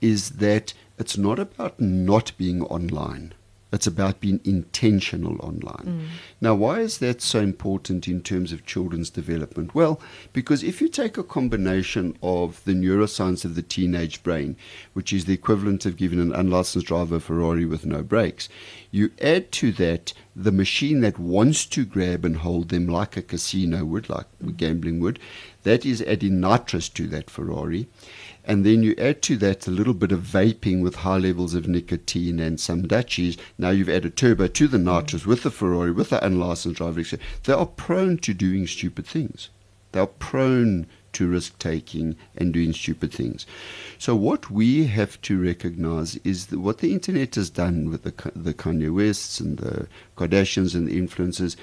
is 0.00 0.30
that 0.44 0.74
it's 0.98 1.16
not 1.16 1.38
about 1.38 1.78
not 1.78 2.32
being 2.36 2.62
online. 2.62 3.32
It's 3.74 3.88
about 3.88 4.20
being 4.20 4.40
intentional 4.44 5.36
online. 5.40 5.84
Mm. 5.84 6.06
Now, 6.40 6.54
why 6.54 6.78
is 6.78 6.98
that 6.98 7.20
so 7.20 7.40
important 7.40 8.06
in 8.06 8.22
terms 8.22 8.52
of 8.52 8.64
children's 8.64 9.10
development? 9.10 9.74
Well, 9.74 10.00
because 10.32 10.62
if 10.62 10.80
you 10.80 10.88
take 10.88 11.18
a 11.18 11.24
combination 11.24 12.16
of 12.22 12.62
the 12.64 12.72
neuroscience 12.72 13.44
of 13.44 13.56
the 13.56 13.62
teenage 13.62 14.22
brain, 14.22 14.56
which 14.92 15.12
is 15.12 15.24
the 15.24 15.34
equivalent 15.34 15.86
of 15.86 15.96
giving 15.96 16.20
an 16.20 16.32
unlicensed 16.32 16.86
driver 16.86 17.16
a 17.16 17.20
Ferrari 17.20 17.64
with 17.64 17.84
no 17.84 18.04
brakes, 18.04 18.48
you 18.94 19.10
add 19.20 19.50
to 19.50 19.72
that 19.72 20.12
the 20.36 20.52
machine 20.52 21.00
that 21.00 21.18
wants 21.18 21.66
to 21.66 21.84
grab 21.84 22.24
and 22.24 22.36
hold 22.36 22.68
them 22.68 22.86
like 22.86 23.16
a 23.16 23.22
casino 23.22 23.84
would, 23.84 24.08
like 24.08 24.26
mm-hmm. 24.38 24.50
gambling 24.50 25.00
would, 25.00 25.18
that 25.64 25.84
is 25.84 26.00
adding 26.02 26.38
nitrous 26.38 26.88
to 26.88 27.08
that 27.08 27.28
Ferrari. 27.28 27.88
And 28.44 28.64
then 28.64 28.84
you 28.84 28.94
add 28.96 29.20
to 29.22 29.36
that 29.38 29.66
a 29.66 29.72
little 29.72 29.94
bit 29.94 30.12
of 30.12 30.20
vaping 30.20 30.80
with 30.80 30.94
high 30.94 31.18
levels 31.18 31.54
of 31.54 31.66
nicotine 31.66 32.38
and 32.38 32.60
some 32.60 32.86
Dutchies. 32.86 33.36
Now 33.58 33.70
you've 33.70 33.88
added 33.88 34.16
turbo 34.16 34.46
to 34.46 34.68
the 34.68 34.78
nitrous 34.78 35.22
mm-hmm. 35.22 35.30
with 35.30 35.42
the 35.42 35.50
Ferrari, 35.50 35.90
with 35.90 36.10
the 36.10 36.24
unlicensed 36.24 36.78
driver. 36.78 37.02
They 37.42 37.52
are 37.52 37.66
prone 37.66 38.18
to 38.18 38.32
doing 38.32 38.68
stupid 38.68 39.08
things. 39.08 39.48
They 39.90 39.98
are 39.98 40.06
prone 40.06 40.86
to 41.14 41.28
risk 41.28 41.58
taking 41.58 42.16
and 42.36 42.52
doing 42.52 42.72
stupid 42.72 43.12
things. 43.12 43.46
So 43.98 44.14
what 44.14 44.50
we 44.50 44.86
have 44.86 45.20
to 45.22 45.40
recognize 45.40 46.16
is 46.16 46.46
that 46.46 46.60
what 46.60 46.78
the 46.78 46.92
internet 46.92 47.34
has 47.36 47.50
done 47.50 47.90
with 47.90 48.02
the 48.02 48.32
the 48.34 48.54
Kanye 48.54 48.94
Wests 48.94 49.40
and 49.40 49.58
the 49.58 49.86
Kardashians 50.16 50.74
and 50.74 50.88
the 50.88 51.00
influencers 51.00 51.56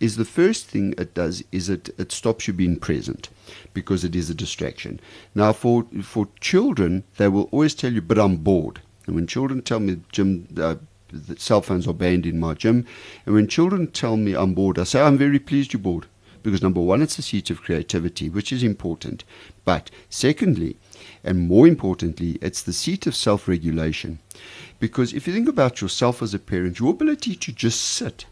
is 0.00 0.16
the 0.16 0.24
first 0.24 0.66
thing 0.66 0.94
it 0.98 1.14
does 1.14 1.42
is 1.52 1.68
it, 1.68 1.88
it 1.98 2.12
stops 2.12 2.46
you 2.46 2.52
being 2.52 2.76
present 2.76 3.28
because 3.72 4.04
it 4.04 4.14
is 4.14 4.28
a 4.28 4.34
distraction. 4.34 5.00
Now 5.34 5.52
for 5.52 5.86
for 6.02 6.28
children 6.40 7.04
they 7.16 7.28
will 7.28 7.48
always 7.52 7.74
tell 7.74 7.92
you 7.92 8.02
but 8.02 8.18
I'm 8.18 8.36
bored. 8.36 8.80
And 9.06 9.14
when 9.14 9.26
children 9.26 9.62
tell 9.62 9.80
me 9.80 10.00
Jim 10.12 10.48
uh, 10.56 10.76
that 11.12 11.40
cell 11.40 11.60
phones 11.62 11.86
are 11.86 11.94
banned 11.94 12.26
in 12.26 12.40
my 12.40 12.54
gym 12.54 12.86
and 13.24 13.34
when 13.34 13.46
children 13.46 13.86
tell 13.86 14.16
me 14.16 14.34
I'm 14.34 14.54
bored 14.54 14.78
I 14.78 14.84
say 14.84 15.00
I'm 15.00 15.16
very 15.16 15.38
pleased 15.38 15.72
you're 15.72 15.80
bored 15.80 16.06
because 16.44 16.62
number 16.62 16.80
one, 16.80 17.02
it's 17.02 17.16
the 17.16 17.22
seat 17.22 17.50
of 17.50 17.62
creativity, 17.62 18.28
which 18.28 18.52
is 18.52 18.62
important. 18.62 19.24
But 19.64 19.90
secondly, 20.10 20.76
and 21.24 21.48
more 21.48 21.66
importantly, 21.66 22.38
it's 22.42 22.62
the 22.62 22.72
seat 22.72 23.06
of 23.06 23.16
self 23.16 23.48
regulation. 23.48 24.20
Because 24.78 25.14
if 25.14 25.26
you 25.26 25.32
think 25.32 25.48
about 25.48 25.80
yourself 25.80 26.22
as 26.22 26.34
a 26.34 26.38
parent, 26.38 26.78
your 26.78 26.90
ability 26.90 27.34
to 27.34 27.50
just 27.50 27.80
sit 27.80 28.26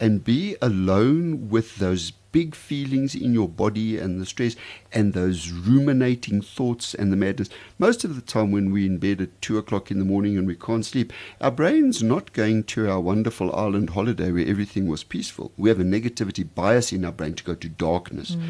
and 0.00 0.24
be 0.24 0.56
alone 0.62 1.50
with 1.50 1.76
those 1.76 2.12
big 2.32 2.54
feelings 2.54 3.14
in 3.14 3.34
your 3.34 3.48
body 3.48 3.98
and 3.98 4.20
the 4.20 4.26
stress 4.26 4.56
and 4.92 5.12
those 5.12 5.50
ruminating 5.50 6.40
thoughts 6.40 6.94
and 6.94 7.12
the 7.12 7.16
madness. 7.16 7.48
Most 7.78 8.04
of 8.04 8.14
the 8.14 8.22
time, 8.22 8.52
when 8.52 8.72
we're 8.72 8.86
in 8.86 8.98
bed 8.98 9.20
at 9.20 9.42
two 9.42 9.58
o'clock 9.58 9.90
in 9.90 9.98
the 9.98 10.04
morning 10.04 10.38
and 10.38 10.46
we 10.46 10.54
can't 10.54 10.84
sleep, 10.84 11.12
our 11.40 11.50
brain's 11.50 12.02
not 12.02 12.32
going 12.32 12.64
to 12.64 12.88
our 12.90 13.00
wonderful 13.00 13.54
island 13.54 13.90
holiday 13.90 14.30
where 14.30 14.46
everything 14.46 14.86
was 14.86 15.04
peaceful. 15.04 15.52
We 15.56 15.68
have 15.68 15.80
a 15.80 15.84
negativity 15.84 16.48
bias 16.54 16.92
in 16.92 17.04
our 17.04 17.12
brain 17.12 17.34
to 17.34 17.44
go 17.44 17.54
to 17.54 17.68
darkness. 17.68 18.32
Mm. 18.32 18.48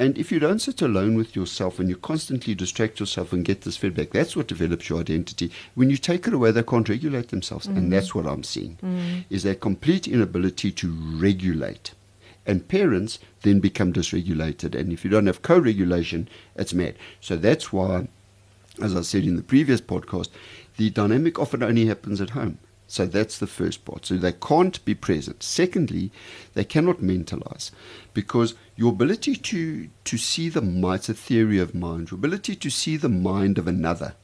And 0.00 0.16
if 0.16 0.32
you 0.32 0.38
don't 0.38 0.60
sit 0.60 0.80
alone 0.80 1.14
with 1.14 1.36
yourself 1.36 1.78
and 1.78 1.86
you 1.90 1.94
constantly 1.94 2.54
distract 2.54 3.00
yourself 3.00 3.34
and 3.34 3.44
get 3.44 3.60
this 3.60 3.76
feedback, 3.76 4.12
that's 4.12 4.34
what 4.34 4.46
develops 4.46 4.88
your 4.88 5.00
identity. 5.00 5.52
When 5.74 5.90
you 5.90 5.98
take 5.98 6.26
it 6.26 6.32
away, 6.32 6.52
they 6.52 6.62
can't 6.62 6.88
regulate 6.88 7.28
themselves. 7.28 7.66
And 7.66 7.76
mm. 7.76 7.90
that's 7.90 8.14
what 8.14 8.26
I'm 8.26 8.42
seeing, 8.42 8.78
mm. 8.82 9.24
is 9.28 9.42
their 9.42 9.54
complete 9.54 10.08
inability 10.08 10.72
to 10.72 10.90
regulate. 10.90 11.92
And 12.46 12.66
parents 12.66 13.18
then 13.42 13.60
become 13.60 13.92
dysregulated. 13.92 14.74
And 14.74 14.90
if 14.90 15.04
you 15.04 15.10
don't 15.10 15.26
have 15.26 15.42
co-regulation, 15.42 16.30
it's 16.56 16.72
mad. 16.72 16.94
So 17.20 17.36
that's 17.36 17.70
why, 17.70 18.08
as 18.82 18.96
I 18.96 19.02
said 19.02 19.24
in 19.24 19.36
the 19.36 19.42
previous 19.42 19.82
podcast, 19.82 20.30
the 20.78 20.88
dynamic 20.88 21.38
often 21.38 21.62
only 21.62 21.84
happens 21.84 22.22
at 22.22 22.30
home. 22.30 22.56
So 22.90 23.06
that's 23.06 23.38
the 23.38 23.46
first 23.46 23.84
part. 23.84 24.06
So 24.06 24.16
they 24.16 24.32
can't 24.32 24.84
be 24.84 24.94
present. 24.94 25.44
Secondly, 25.44 26.10
they 26.54 26.64
cannot 26.64 27.00
mentalize 27.00 27.70
because 28.14 28.54
your 28.80 28.92
ability 28.92 29.36
to, 29.36 29.90
to 30.04 30.16
see 30.16 30.48
the 30.48 30.62
mind, 30.62 31.12
theory 31.12 31.58
of 31.58 31.74
mind, 31.74 32.10
your 32.10 32.16
ability 32.16 32.56
to 32.56 32.70
see 32.70 32.96
the 32.96 33.10
mind 33.10 33.58
of 33.58 33.68
another 33.68 34.14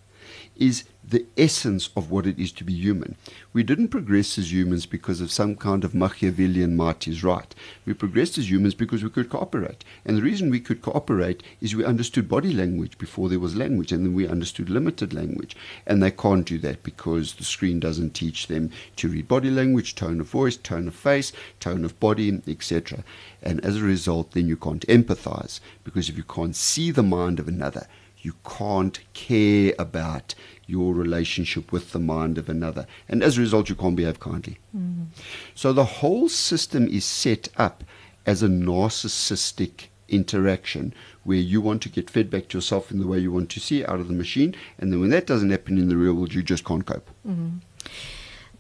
is 0.59 0.85
the 1.09 1.25
essence 1.37 1.89
of 1.97 2.11
what 2.11 2.27
it 2.27 2.37
is 2.37 2.51
to 2.51 2.65
be 2.65 2.73
human. 2.73 3.15
We 3.53 3.63
didn't 3.63 3.89
progress 3.89 4.39
as 4.39 4.53
humans 4.53 4.87
because 4.87 5.21
of 5.21 5.31
some 5.31 5.55
kind 5.55 5.85
of 5.85 5.95
Machiavellian 5.95 6.75
might 6.75 7.07
is 7.07 7.23
right. 7.23 7.55
We 7.85 7.95
progressed 7.95 8.39
as 8.39 8.51
humans 8.51 8.75
because 8.75 9.05
we 9.05 9.11
could 9.11 9.31
cooperate. 9.31 9.85
And 10.05 10.17
the 10.17 10.23
reason 10.23 10.51
we 10.51 10.59
could 10.59 10.83
cooperate 10.83 11.45
is 11.61 11.77
we 11.77 11.85
understood 11.85 12.29
body 12.29 12.53
language 12.53 12.99
before 12.99 13.29
there 13.29 13.39
was 13.39 13.55
language, 13.55 13.93
and 13.93 14.05
then 14.05 14.15
we 14.15 14.27
understood 14.27 14.69
limited 14.69 15.15
language. 15.15 15.57
And 15.87 16.03
they 16.03 16.11
can't 16.11 16.45
do 16.45 16.59
that 16.59 16.83
because 16.83 17.35
the 17.35 17.45
screen 17.45 17.79
doesn't 17.79 18.15
teach 18.15 18.49
them 18.49 18.71
to 18.97 19.09
read 19.09 19.29
body 19.29 19.51
language, 19.51 19.95
tone 19.95 20.21
of 20.21 20.27
voice, 20.27 20.57
tone 20.57 20.89
of 20.89 20.95
face, 20.95 21.33
tone 21.61 21.85
of 21.85 22.01
body, 22.01 22.41
etc. 22.49 23.05
And 23.43 23.65
as 23.65 23.77
a 23.77 23.83
result, 23.85 24.33
then 24.33 24.49
you 24.49 24.57
can't 24.57 24.87
empathize 24.89 25.61
because 25.85 26.09
if 26.09 26.17
you 26.17 26.25
can't 26.25 26.57
see 26.57 26.91
the 26.91 27.05
mind 27.05 27.39
of 27.39 27.47
another, 27.47 27.87
you 28.26 28.35
can't 28.45 28.99
care 29.14 29.73
about 29.78 30.35
your 30.66 30.92
relationship 30.92 31.71
with 31.71 31.92
the 31.92 32.00
mind 32.00 32.38
of 32.38 32.49
another. 32.49 32.85
And 33.09 33.23
as 33.23 33.38
a 33.38 33.40
result, 33.40 33.68
you 33.68 33.76
can't 33.76 33.95
behave 33.95 34.18
kindly. 34.18 34.59
Mm. 34.76 35.06
So 35.54 35.73
the 35.73 35.85
whole 35.85 36.28
system 36.28 36.88
is 36.88 37.04
set 37.04 37.49
up 37.56 37.85
as 38.26 38.42
a 38.42 38.49
narcissistic 38.49 39.87
interaction 40.09 40.92
where 41.23 41.38
you 41.38 41.61
want 41.61 41.83
to 41.83 41.88
get 41.88 42.11
fed 42.11 42.28
back 42.28 42.49
to 42.49 42.59
yourself 42.59 42.90
in 42.90 42.99
the 42.99 43.06
way 43.06 43.18
you 43.21 43.30
want 43.30 43.49
to 43.50 43.61
see 43.61 43.85
out 43.85 44.00
of 44.00 44.09
the 44.09 44.14
machine. 44.14 44.56
And 44.78 44.92
then 44.92 45.00
when 45.00 45.11
that 45.11 45.28
doesn't 45.28 45.50
happen 45.50 45.78
in 45.78 45.88
the 45.88 45.97
real 45.97 46.14
world, 46.14 46.35
you 46.35 46.42
just 46.42 46.64
can't 46.64 46.85
cope. 46.85 47.09
Mm. 47.26 47.61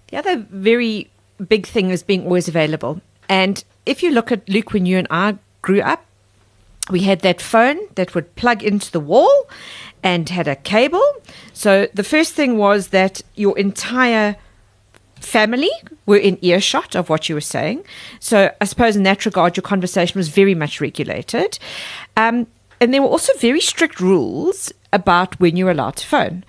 The 0.08 0.16
other 0.16 0.36
very 0.48 1.10
big 1.48 1.66
thing 1.66 1.90
is 1.90 2.04
being 2.04 2.22
always 2.24 2.46
available. 2.46 3.00
And 3.28 3.64
if 3.84 4.04
you 4.04 4.12
look 4.12 4.30
at 4.30 4.48
Luke, 4.48 4.72
when 4.72 4.86
you 4.86 4.98
and 4.98 5.08
I 5.10 5.38
grew 5.62 5.80
up, 5.80 6.06
we 6.90 7.00
had 7.00 7.20
that 7.20 7.40
phone 7.40 7.78
that 7.94 8.14
would 8.14 8.34
plug 8.36 8.62
into 8.62 8.90
the 8.92 9.00
wall 9.00 9.48
and 10.02 10.28
had 10.28 10.46
a 10.46 10.56
cable. 10.56 11.04
So 11.52 11.88
the 11.94 12.04
first 12.04 12.34
thing 12.34 12.58
was 12.58 12.88
that 12.88 13.22
your 13.34 13.58
entire 13.58 14.36
family 15.20 15.70
were 16.04 16.16
in 16.16 16.38
earshot 16.42 16.94
of 16.94 17.08
what 17.08 17.28
you 17.28 17.34
were 17.34 17.40
saying. 17.40 17.84
So 18.20 18.52
I 18.60 18.64
suppose 18.64 18.96
in 18.96 19.02
that 19.02 19.26
regard, 19.26 19.56
your 19.56 19.62
conversation 19.62 20.18
was 20.18 20.28
very 20.28 20.54
much 20.54 20.80
regulated. 20.80 21.58
Um, 22.16 22.46
and 22.80 22.92
there 22.92 23.02
were 23.02 23.08
also 23.08 23.32
very 23.38 23.60
strict 23.60 24.00
rules 24.00 24.72
about 24.92 25.40
when 25.40 25.56
you 25.56 25.64
were 25.64 25.70
allowed 25.70 25.96
to 25.96 26.06
phone. 26.06 26.44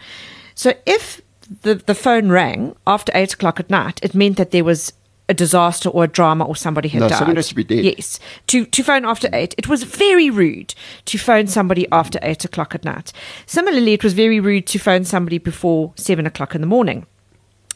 So 0.53 0.73
if 0.85 1.21
the, 1.61 1.75
the 1.75 1.95
phone 1.95 2.29
rang 2.29 2.75
after 2.85 3.11
eight 3.15 3.33
o'clock 3.33 3.59
at 3.59 3.69
night, 3.69 3.99
it 4.03 4.13
meant 4.13 4.37
that 4.37 4.51
there 4.51 4.65
was 4.65 4.93
a 5.29 5.33
disaster 5.33 5.89
or 5.89 6.05
a 6.05 6.07
drama 6.07 6.45
or 6.45 6.55
somebody 6.55 6.89
had 6.89 7.01
no, 7.01 7.09
died. 7.09 7.17
Someone 7.17 7.35
has 7.35 7.49
to 7.49 7.55
be 7.55 7.63
dead. 7.63 7.83
Yes. 7.83 8.19
To 8.47 8.65
to 8.65 8.83
phone 8.83 9.05
after 9.05 9.29
eight. 9.33 9.53
It 9.57 9.67
was 9.67 9.83
very 9.83 10.29
rude 10.29 10.73
to 11.05 11.17
phone 11.17 11.47
somebody 11.47 11.87
after 11.91 12.19
eight 12.21 12.45
o'clock 12.45 12.73
at 12.73 12.85
night. 12.85 13.11
Similarly, 13.45 13.93
it 13.93 14.03
was 14.03 14.13
very 14.13 14.39
rude 14.39 14.67
to 14.67 14.79
phone 14.79 15.03
somebody 15.03 15.37
before 15.37 15.93
seven 15.95 16.25
o'clock 16.25 16.55
in 16.55 16.61
the 16.61 16.67
morning. 16.67 17.05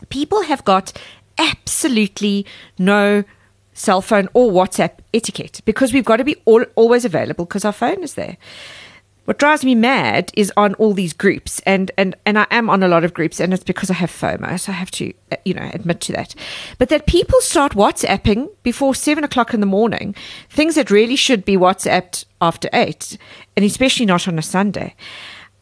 People 0.10 0.44
have 0.44 0.64
got 0.64 0.94
absolutely 1.38 2.46
no 2.78 3.24
cell 3.74 4.02
phone 4.02 4.28
or 4.34 4.52
WhatsApp 4.52 4.98
etiquette 5.14 5.62
because 5.66 5.94
we've 5.94 6.06
got 6.06 6.18
to 6.18 6.24
be 6.24 6.36
all, 6.46 6.64
always 6.76 7.06
available 7.06 7.46
because 7.46 7.66
our 7.66 7.72
phone 7.72 8.04
is 8.04 8.16
there 8.16 8.38
what 9.32 9.38
drives 9.38 9.64
me 9.64 9.76
mad 9.76 10.30
is 10.36 10.52
on 10.58 10.74
all 10.74 10.94
these 10.94 11.14
groups 11.14 11.62
and, 11.66 11.90
and, 11.98 12.18
and 12.26 12.38
I 12.38 12.46
am 12.52 12.70
on 12.70 12.84
a 12.84 12.90
lot 12.90 13.06
of 13.06 13.14
groups 13.14 13.40
and 13.40 13.54
it's 13.54 13.64
because 13.64 13.90
I 13.90 13.94
have 13.94 14.12
FOMO, 14.12 14.60
so 14.60 14.74
I 14.74 14.76
have 14.76 14.92
to, 14.92 15.14
uh, 15.32 15.38
you 15.46 15.54
know, 15.54 15.72
admit 15.74 16.02
to 16.02 16.12
that. 16.12 16.36
But 16.78 16.90
that 16.90 17.08
people 17.08 17.40
start 17.40 17.72
WhatsApping 17.72 18.50
before 18.62 18.94
seven 18.94 19.24
o'clock 19.24 19.54
in 19.54 19.62
the 19.62 19.66
morning, 19.66 20.16
things 20.50 20.76
that 20.76 20.92
really 20.92 21.16
should 21.16 21.46
be 21.46 21.56
WhatsApped 21.56 22.26
after 22.42 22.68
eight, 22.74 23.18
and 23.56 23.64
especially 23.64 24.06
not 24.06 24.28
on 24.28 24.38
a 24.38 24.42
Sunday. 24.42 24.96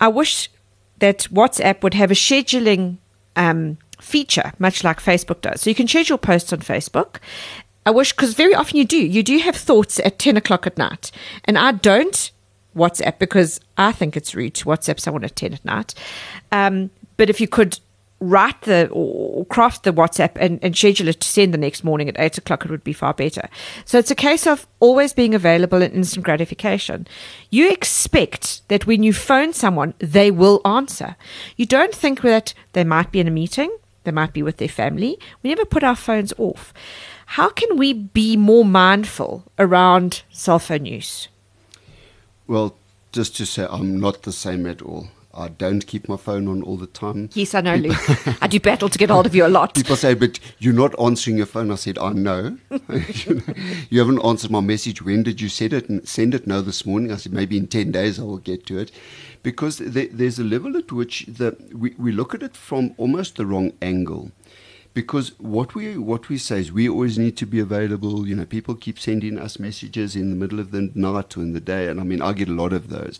I 0.02 0.08
wish 0.08 0.50
that 0.98 1.28
WhatsApp 1.32 1.84
would 1.84 1.94
have 1.94 2.10
a 2.10 2.16
scheduling 2.16 2.98
um, 3.36 3.78
feature, 4.02 4.52
much 4.58 4.84
like 4.84 5.00
Facebook 5.00 5.42
does. 5.42 5.62
So 5.62 5.70
you 5.70 5.76
can 5.76 5.88
schedule 5.88 6.18
posts 6.18 6.52
on 6.52 6.62
Facebook. 6.62 7.18
I 7.86 7.92
wish, 7.92 8.14
because 8.14 8.34
very 8.34 8.56
often 8.56 8.78
you 8.78 8.86
do, 8.86 8.98
you 8.98 9.22
do 9.22 9.38
have 9.38 9.56
thoughts 9.56 10.00
at 10.00 10.18
10 10.18 10.38
o'clock 10.38 10.66
at 10.66 10.80
night. 10.80 11.12
And 11.46 11.56
I 11.56 11.74
don't 11.74 12.32
WhatsApp 12.76 13.20
because 13.20 13.60
I 13.78 13.92
think 13.92 14.16
it's 14.16 14.36
rude 14.36 14.54
to 14.56 14.66
WhatsApp 14.66 15.00
someone 15.00 15.24
at 15.24 15.36
10 15.36 15.54
at 15.54 15.66
night. 15.66 15.94
Um, 16.52 16.90
but 17.18 17.30
if 17.30 17.42
you 17.42 17.48
could 17.48 17.80
write 18.22 18.62
the 18.62 18.90
or 18.90 19.46
craft 19.46 19.84
the 19.84 19.94
WhatsApp 19.94 20.32
and, 20.36 20.60
and 20.62 20.76
schedule 20.76 21.08
it 21.08 21.22
to 21.22 21.28
send 21.28 21.54
the 21.54 21.58
next 21.58 21.84
morning 21.84 22.10
at 22.10 22.20
8 22.20 22.38
o'clock, 22.38 22.66
it 22.66 22.72
would 22.72 22.84
be 22.84 22.94
far 22.94 23.14
better. 23.14 23.50
So 23.86 23.98
it's 23.98 24.12
a 24.12 24.16
case 24.16 24.46
of 24.46 24.68
always 24.80 25.14
being 25.14 25.34
available 25.34 25.82
and 25.82 25.94
instant 25.94 26.26
gratification. 26.26 27.08
You 27.50 27.72
expect 27.72 28.68
that 28.68 28.86
when 28.86 29.04
you 29.04 29.14
phone 29.14 29.54
someone, 29.54 29.94
they 30.00 30.32
will 30.32 30.62
answer. 30.66 31.16
You 31.56 31.66
don't 31.66 31.96
think 31.96 32.22
that 32.22 32.54
they 32.74 32.84
might 32.84 33.12
be 33.12 33.20
in 33.20 33.28
a 33.28 33.32
meeting, 33.32 33.76
they 34.04 34.12
might 34.12 34.34
be 34.34 34.44
with 34.44 34.58
their 34.58 34.68
family. 34.68 35.20
We 35.44 35.50
never 35.50 35.66
put 35.66 35.84
our 35.84 35.96
phones 35.96 36.34
off. 36.38 36.74
How 37.26 37.50
can 37.50 37.78
we 37.78 37.94
be 37.94 38.36
more 38.36 38.66
mindful 38.66 39.44
around 39.60 40.24
cell 40.32 40.60
phone 40.60 40.86
use? 40.86 41.28
Well, 42.50 42.75
just 43.12 43.38
to 43.38 43.46
say, 43.46 43.68
I'm 43.70 44.00
not 44.00 44.24
the 44.24 44.32
same 44.32 44.65
at 44.65 44.82
all. 44.82 45.10
I 45.36 45.50
don't 45.50 45.86
keep 45.86 46.10
my 46.10 46.18
phone 46.18 46.48
on 46.48 46.63
all 46.63 46.77
the 46.77 46.88
time. 46.88 47.29
Yes, 47.36 47.53
I 47.53 47.62
know, 47.62 47.75
Luke. 47.75 47.96
I 48.41 48.48
do 48.48 48.60
battle 48.60 48.89
to 48.89 48.98
get 48.98 49.12
hold 49.12 49.27
of 49.27 49.36
you 49.36 49.46
a 49.46 49.48
lot. 49.48 49.75
People 49.75 49.96
say, 49.96 50.15
but 50.15 50.39
you're 50.58 50.74
not 50.74 51.00
answering 51.00 51.38
your 51.38 51.46
phone. 51.46 51.70
I 51.70 51.75
said, 51.75 52.00
I 52.00 52.12
know. 52.13 52.58
you 53.91 54.00
haven't 54.00 54.25
answered 54.25 54.50
my 54.50 54.62
message. 54.62 55.03
When 55.03 55.22
did 55.22 55.39
you 55.39 55.48
send 55.48 55.74
it? 55.74 55.89
And 55.89 56.08
send 56.10 56.34
it? 56.34 56.48
No, 56.48 56.62
this 56.62 56.88
morning. 56.88 57.12
I 57.12 57.18
said, 57.18 57.34
maybe 57.34 57.56
in 57.56 57.68
10 57.68 57.91
days 57.91 58.20
I 58.20 58.24
will 58.24 58.38
get 58.38 58.65
to 58.65 58.79
it. 58.79 58.91
Because 59.44 59.77
there's 59.77 60.39
a 60.39 60.44
level 60.44 60.75
at 60.75 60.91
which 60.91 61.27
the, 61.27 61.56
we, 61.72 61.94
we 62.00 62.12
look 62.12 62.34
at 62.34 62.41
it 62.41 62.58
from 62.58 62.96
almost 62.98 63.36
the 63.36 63.46
wrong 63.46 63.74
angle 63.79 64.32
because 64.93 65.38
what 65.39 65.75
we 65.75 65.98
what 65.98 66.29
we 66.29 66.38
say 66.38 66.60
is 66.60 66.72
we 66.72 66.89
always 66.89 67.17
need 67.17 67.38
to 67.38 67.46
be 67.46 67.60
available. 67.60 68.27
You 68.27 68.36
know, 68.36 68.46
people 68.46 68.75
keep 68.75 69.00
sending 69.00 69.38
us 69.38 69.60
messages 69.60 70.15
in 70.15 70.29
the 70.29 70.36
middle 70.36 70.60
of 70.60 70.72
the 70.72 70.91
night 70.96 71.38
or 71.38 71.41
in 71.41 71.53
the 71.53 71.62
day, 71.62 71.88
and 71.88 72.00
I 72.00 72.03
mean, 72.03 72.22
I 72.22 72.34
get 72.34 72.50
a 72.50 72.53
lot 72.53 72.74
of 72.74 72.89
those. 72.89 73.19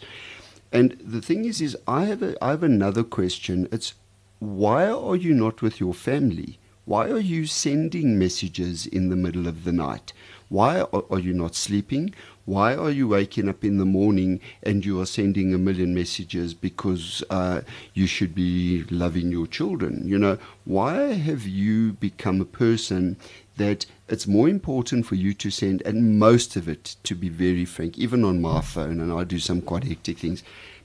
And 0.72 0.98
the 1.04 1.22
thing 1.22 1.46
is, 1.46 1.62
is 1.62 1.78
I 1.88 2.06
have 2.06 2.22
a, 2.22 2.44
I 2.44 2.50
have 2.52 2.64
another 2.64 3.04
question. 3.04 3.68
It's 3.72 3.94
why 4.40 4.88
are 4.90 5.16
you 5.16 5.34
not 5.34 5.62
with 5.62 5.80
your 5.80 5.94
family? 5.94 6.60
Why 6.86 7.10
are 7.10 7.20
you 7.20 7.46
sending 7.46 8.18
messages 8.18 8.88
in 8.88 9.10
the 9.10 9.16
middle 9.16 9.48
of 9.48 9.64
the 9.64 9.72
night? 9.72 10.12
Why 10.48 10.82
are, 10.82 11.04
are 11.12 11.20
you 11.20 11.34
not 11.34 11.54
sleeping? 11.54 12.16
Why 12.50 12.74
are 12.74 12.90
you 12.90 13.08
waking 13.08 13.48
up 13.48 13.64
in 13.64 13.78
the 13.78 13.86
morning 13.86 14.40
and 14.64 14.84
you 14.84 15.00
are 15.00 15.06
sending 15.06 15.54
a 15.54 15.60
million 15.60 15.94
messages 15.94 16.56
because 16.56 17.24
uh, 17.30 17.62
you 17.94 18.08
should 18.08 18.34
be 18.34 18.86
loving 18.90 19.32
your 19.32 19.46
children? 19.46 20.08
You 20.08 20.18
know, 20.18 20.40
why 20.66 21.14
have 21.14 21.46
you 21.46 21.94
become 21.94 22.42
a 22.42 22.46
person 22.46 23.18
that 23.58 23.86
it's 24.08 24.26
more 24.26 24.50
important 24.50 25.06
for 25.06 25.14
you 25.14 25.36
to 25.36 25.52
send, 25.52 25.84
and 25.84 26.18
most 26.18 26.56
of 26.56 26.68
it, 26.68 26.96
to 27.04 27.14
be 27.14 27.30
very 27.30 27.66
frank, 27.66 28.00
even 28.00 28.26
on 28.26 28.42
my 28.42 28.62
phone, 28.62 29.00
and 29.00 29.14
I 29.14 29.26
do 29.26 29.38
some 29.38 29.62
quite 29.62 29.84
hectic 29.84 30.18
things, 30.18 30.42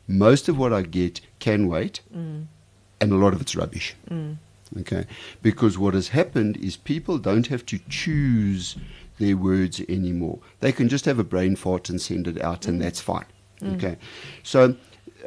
most 0.06 0.50
of 0.50 0.58
what 0.58 0.74
I 0.74 0.82
get 0.82 1.22
can 1.38 1.66
wait, 1.66 2.02
mm. 2.14 2.44
and 3.00 3.10
a 3.10 3.16
lot 3.16 3.32
of 3.32 3.40
it's 3.40 3.56
rubbish. 3.56 3.96
Mm. 4.10 4.36
Okay, 4.80 5.06
because 5.40 5.78
what 5.78 5.94
has 5.94 6.08
happened 6.08 6.58
is 6.58 6.76
people 6.76 7.16
don't 7.16 7.46
have 7.46 7.64
to 7.66 7.78
choose 7.88 8.76
their 9.18 9.36
words 9.36 9.80
anymore. 9.88 10.40
They 10.60 10.72
can 10.72 10.88
just 10.88 11.04
have 11.04 11.18
a 11.18 11.24
brain 11.24 11.56
fart 11.56 11.88
and 11.88 12.00
send 12.00 12.26
it 12.28 12.40
out, 12.42 12.66
and 12.66 12.80
mm. 12.80 12.84
that's 12.84 13.00
fine. 13.00 13.26
Mm. 13.60 13.76
Okay, 13.76 13.96
so. 14.42 14.76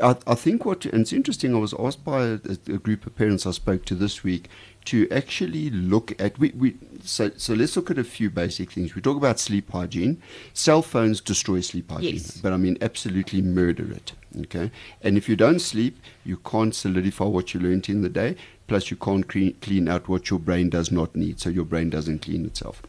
I, 0.01 0.15
I, 0.27 0.35
think 0.35 0.63
what, 0.63 0.85
and 0.85 1.01
it's 1.01 1.13
interesting, 1.13 1.55
I 1.55 1.57
was 1.57 1.73
asked 1.73 2.03
by 2.05 2.23
a, 2.23 2.39
a, 2.67 2.77
group 2.77 3.07
of 3.07 3.15
parents 3.15 3.47
I 3.47 3.51
spoke 3.51 3.83
to 3.85 3.95
this 3.95 4.23
week 4.23 4.47
to 4.85 5.09
actually 5.11 5.69
look 5.69 6.19
at, 6.21 6.37
we, 6.39 6.51
we, 6.51 6.77
so, 7.03 7.31
so 7.35 7.53
let's 7.53 7.75
look 7.75 7.91
at 7.91 7.97
a 7.97 8.03
few 8.03 8.29
basic 8.29 8.71
things. 8.71 8.95
We 8.95 9.01
talk 9.01 9.17
about 9.17 9.39
sleep 9.39 9.71
hygiene. 9.71 10.21
Cell 10.53 10.81
phones 10.81 11.19
destroy 11.19 11.61
sleep 11.61 11.91
hygiene, 11.91 12.13
yes. 12.13 12.37
but 12.37 12.53
I 12.53 12.57
mean, 12.57 12.77
absolutely 12.79 13.41
murder 13.41 13.91
it. 13.91 14.13
Okay, 14.41 14.71
and 15.01 15.17
if 15.17 15.27
you 15.27 15.35
don't 15.35 15.59
sleep, 15.59 15.97
you 16.23 16.37
can't 16.37 16.75
solidify 16.75 17.25
what 17.25 17.53
you 17.53 17.59
learned 17.59 17.89
in 17.89 18.01
the 18.01 18.09
day. 18.09 18.35
Plus, 18.67 18.91
you 18.91 18.97
can't 18.97 19.27
clean, 19.27 19.55
clean 19.61 19.87
out 19.87 20.07
what 20.07 20.29
your 20.29 20.39
brain 20.39 20.69
does 20.69 20.91
not 20.91 21.15
need, 21.15 21.39
so 21.39 21.49
your 21.49 21.65
brain 21.65 21.89
doesn't 21.89 22.21
clean 22.21 22.45
itself. 22.45 22.81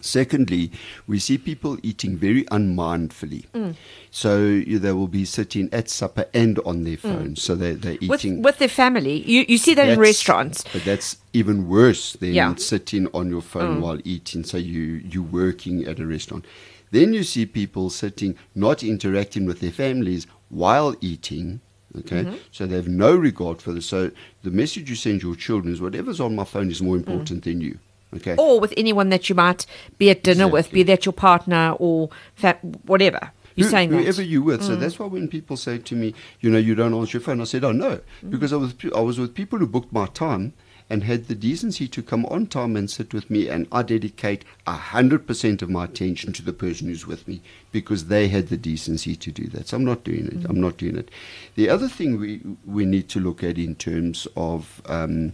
Secondly, 0.00 0.70
we 1.06 1.18
see 1.18 1.38
people 1.38 1.78
eating 1.82 2.16
very 2.16 2.44
unmindfully. 2.50 3.46
Mm. 3.54 3.74
So 4.10 4.38
you, 4.38 4.78
they 4.78 4.92
will 4.92 5.08
be 5.08 5.24
sitting 5.24 5.68
at 5.72 5.88
supper 5.88 6.26
and 6.32 6.58
on 6.60 6.84
their 6.84 6.96
phones. 6.96 7.38
Mm. 7.38 7.42
So 7.42 7.54
they, 7.54 7.72
they're 7.72 7.98
eating. 8.00 8.36
With, 8.36 8.44
with, 8.44 8.58
their 8.58 8.68
family. 8.68 9.22
You, 9.28 9.44
you 9.48 9.58
see 9.58 9.74
that 9.74 9.88
in 9.88 9.98
restaurants. 9.98 10.64
But 10.72 10.84
that's 10.84 11.18
even 11.32 11.68
worse 11.68 12.14
than 12.14 12.34
yeah. 12.34 12.54
sitting 12.56 13.08
on 13.08 13.28
your 13.30 13.42
phone 13.42 13.78
mm. 13.78 13.80
while 13.80 13.98
eating. 14.04 14.44
So 14.44 14.56
you, 14.56 14.82
you're 14.82 15.22
working 15.22 15.84
at 15.84 15.98
a 15.98 16.06
restaurant. 16.06 16.44
Then 16.92 17.12
you 17.12 17.24
see 17.24 17.46
people 17.46 17.90
sitting, 17.90 18.36
not 18.54 18.82
interacting 18.82 19.44
with 19.44 19.60
their 19.60 19.72
families 19.72 20.26
while 20.48 20.94
eating 21.00 21.60
Okay, 22.00 22.38
so 22.50 22.66
they 22.66 22.76
have 22.76 22.88
no 22.88 23.14
regard 23.14 23.62
for 23.62 23.72
this. 23.72 23.86
So 23.86 24.10
the 24.42 24.50
message 24.50 24.90
you 24.90 24.96
send 24.96 25.22
your 25.22 25.34
children 25.34 25.72
is 25.72 25.80
whatever's 25.80 26.20
on 26.20 26.36
my 26.36 26.44
phone 26.44 26.70
is 26.70 26.82
more 26.82 26.96
important 26.96 27.44
than 27.44 27.60
you. 27.60 27.78
Okay, 28.14 28.34
Or 28.38 28.60
with 28.60 28.72
anyone 28.76 29.08
that 29.10 29.28
you 29.28 29.34
might 29.34 29.66
be 29.98 30.10
at 30.10 30.22
dinner 30.22 30.46
with, 30.48 30.70
be 30.70 30.82
that 30.84 31.04
your 31.04 31.12
partner 31.12 31.74
or 31.78 32.08
fa- 32.34 32.58
whatever. 32.84 33.32
You're 33.56 33.66
Who- 33.66 33.70
saying 33.70 33.90
whoever 33.90 34.12
that. 34.12 34.22
Mm. 34.22 34.28
you 34.28 34.42
with. 34.42 34.62
So 34.62 34.76
that's 34.76 34.98
why 34.98 35.06
when 35.06 35.28
people 35.28 35.56
say 35.56 35.78
to 35.78 35.94
me, 35.96 36.14
you 36.40 36.48
know, 36.50 36.58
you 36.58 36.74
don't 36.74 36.94
answer 36.94 37.18
your 37.18 37.22
phone, 37.24 37.40
I 37.40 37.44
said, 37.44 37.64
oh 37.64 37.72
no, 37.72 38.00
Mm. 38.24 38.30
because 38.30 38.52
I 38.52 38.56
was 38.56 38.74
I 38.94 39.00
was 39.00 39.18
with 39.18 39.34
people 39.34 39.58
who 39.58 39.66
booked 39.66 39.92
my 39.92 40.06
time 40.06 40.52
and 40.88 41.02
had 41.02 41.26
the 41.26 41.34
decency 41.34 41.88
to 41.88 42.00
come 42.00 42.24
on 42.26 42.46
time 42.46 42.76
and 42.76 42.88
sit 42.88 43.12
with 43.12 43.28
me, 43.28 43.48
and 43.48 43.66
I 43.72 43.82
dedicate 43.82 44.44
hundred 44.68 45.26
percent 45.26 45.60
of 45.62 45.68
my 45.68 45.84
attention 45.84 46.32
to 46.34 46.42
the 46.42 46.52
person 46.52 46.86
who's 46.86 47.08
with 47.08 47.26
me 47.26 47.40
because 47.72 48.04
they 48.04 48.28
had 48.28 48.48
the 48.48 48.56
decency 48.56 49.16
to 49.16 49.32
do 49.32 49.48
that. 49.48 49.68
So 49.68 49.78
I'm 49.78 49.84
not 49.84 50.04
doing 50.04 50.26
it. 50.26 50.46
I'm 50.48 50.60
not 50.60 50.76
doing 50.76 50.96
it. 50.96 51.10
The 51.56 51.68
other 51.68 51.88
thing 51.88 52.20
we 52.20 52.40
we 52.64 52.84
need 52.84 53.08
to 53.08 53.20
look 53.20 53.42
at 53.42 53.58
in 53.58 53.74
terms 53.74 54.28
of 54.36 54.80
um, 54.86 55.32